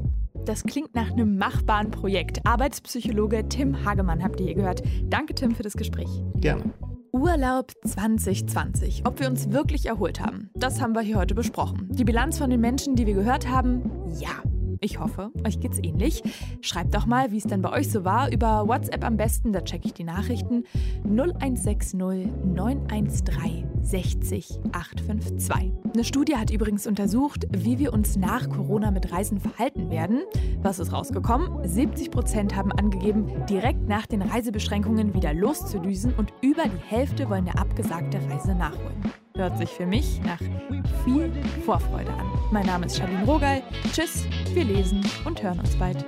Das 0.48 0.64
klingt 0.64 0.94
nach 0.94 1.10
einem 1.10 1.36
machbaren 1.36 1.90
Projekt. 1.90 2.38
Arbeitspsychologe 2.46 3.46
Tim 3.50 3.84
Hagemann 3.84 4.24
habt 4.24 4.40
ihr 4.40 4.46
hier 4.46 4.54
gehört. 4.54 4.82
Danke, 5.02 5.34
Tim, 5.34 5.54
für 5.54 5.62
das 5.62 5.74
Gespräch. 5.74 6.08
Gerne. 6.36 6.72
Urlaub 7.12 7.72
2020. 7.84 9.02
Ob 9.04 9.20
wir 9.20 9.28
uns 9.28 9.52
wirklich 9.52 9.84
erholt 9.84 10.20
haben, 10.20 10.48
das 10.54 10.80
haben 10.80 10.94
wir 10.94 11.02
hier 11.02 11.18
heute 11.18 11.34
besprochen. 11.34 11.90
Die 11.90 12.04
Bilanz 12.04 12.38
von 12.38 12.48
den 12.48 12.62
Menschen, 12.62 12.96
die 12.96 13.06
wir 13.06 13.12
gehört 13.12 13.46
haben, 13.46 13.90
ja. 14.18 14.42
Ich 14.80 15.00
hoffe, 15.00 15.30
euch 15.46 15.60
geht's 15.60 15.78
ähnlich. 15.82 16.22
Schreibt 16.60 16.94
doch 16.94 17.06
mal, 17.06 17.32
wie 17.32 17.38
es 17.38 17.44
denn 17.44 17.62
bei 17.62 17.72
euch 17.72 17.90
so 17.90 18.04
war. 18.04 18.30
Über 18.32 18.68
WhatsApp 18.68 19.04
am 19.04 19.16
besten, 19.16 19.52
da 19.52 19.60
checke 19.62 19.86
ich 19.86 19.94
die 19.94 20.04
Nachrichten. 20.04 20.64
0160 21.04 21.94
913 21.94 23.66
60 23.82 24.60
852. 24.72 25.72
Eine 25.94 26.04
Studie 26.04 26.36
hat 26.36 26.50
übrigens 26.50 26.86
untersucht, 26.86 27.46
wie 27.50 27.78
wir 27.78 27.92
uns 27.92 28.16
nach 28.16 28.48
Corona 28.48 28.90
mit 28.90 29.12
Reisen 29.12 29.40
verhalten 29.40 29.90
werden. 29.90 30.22
Was 30.62 30.78
ist 30.78 30.92
rausgekommen? 30.92 31.66
70 31.66 32.10
Prozent 32.10 32.54
haben 32.54 32.72
angegeben, 32.72 33.46
direkt 33.48 33.88
nach 33.88 34.06
den 34.06 34.22
Reisebeschränkungen 34.22 35.14
wieder 35.14 35.32
loszudüsen 35.34 36.14
und 36.14 36.32
über 36.42 36.64
die 36.64 36.82
Hälfte 36.86 37.28
wollen 37.30 37.48
eine 37.48 37.58
abgesagte 37.58 38.18
Reise 38.28 38.54
nachholen. 38.54 39.12
Hört 39.38 39.56
sich 39.56 39.70
für 39.70 39.86
mich 39.86 40.20
nach 40.24 40.40
viel 41.04 41.32
Vorfreude 41.64 42.10
an. 42.10 42.26
Mein 42.50 42.66
Name 42.66 42.86
ist 42.86 42.98
Charlene 42.98 43.24
Rogal. 43.24 43.62
Tschüss, 43.92 44.24
wir 44.52 44.64
lesen 44.64 45.08
und 45.24 45.40
hören 45.40 45.60
uns 45.60 45.76
bald. 45.76 46.04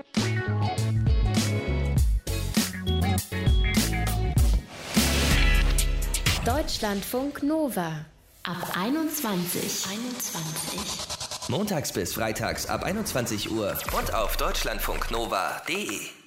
Deutschlandfunk 6.44 7.44
Nova 7.44 8.04
ab 8.42 8.76
21. 8.76 9.86
21. 9.88 11.50
Montags 11.50 11.92
bis 11.92 12.12
freitags 12.12 12.66
ab 12.66 12.82
21 12.82 13.52
Uhr 13.52 13.78
und 13.96 14.12
auf 14.12 14.36
deutschlandfunknova.de. 14.38 16.19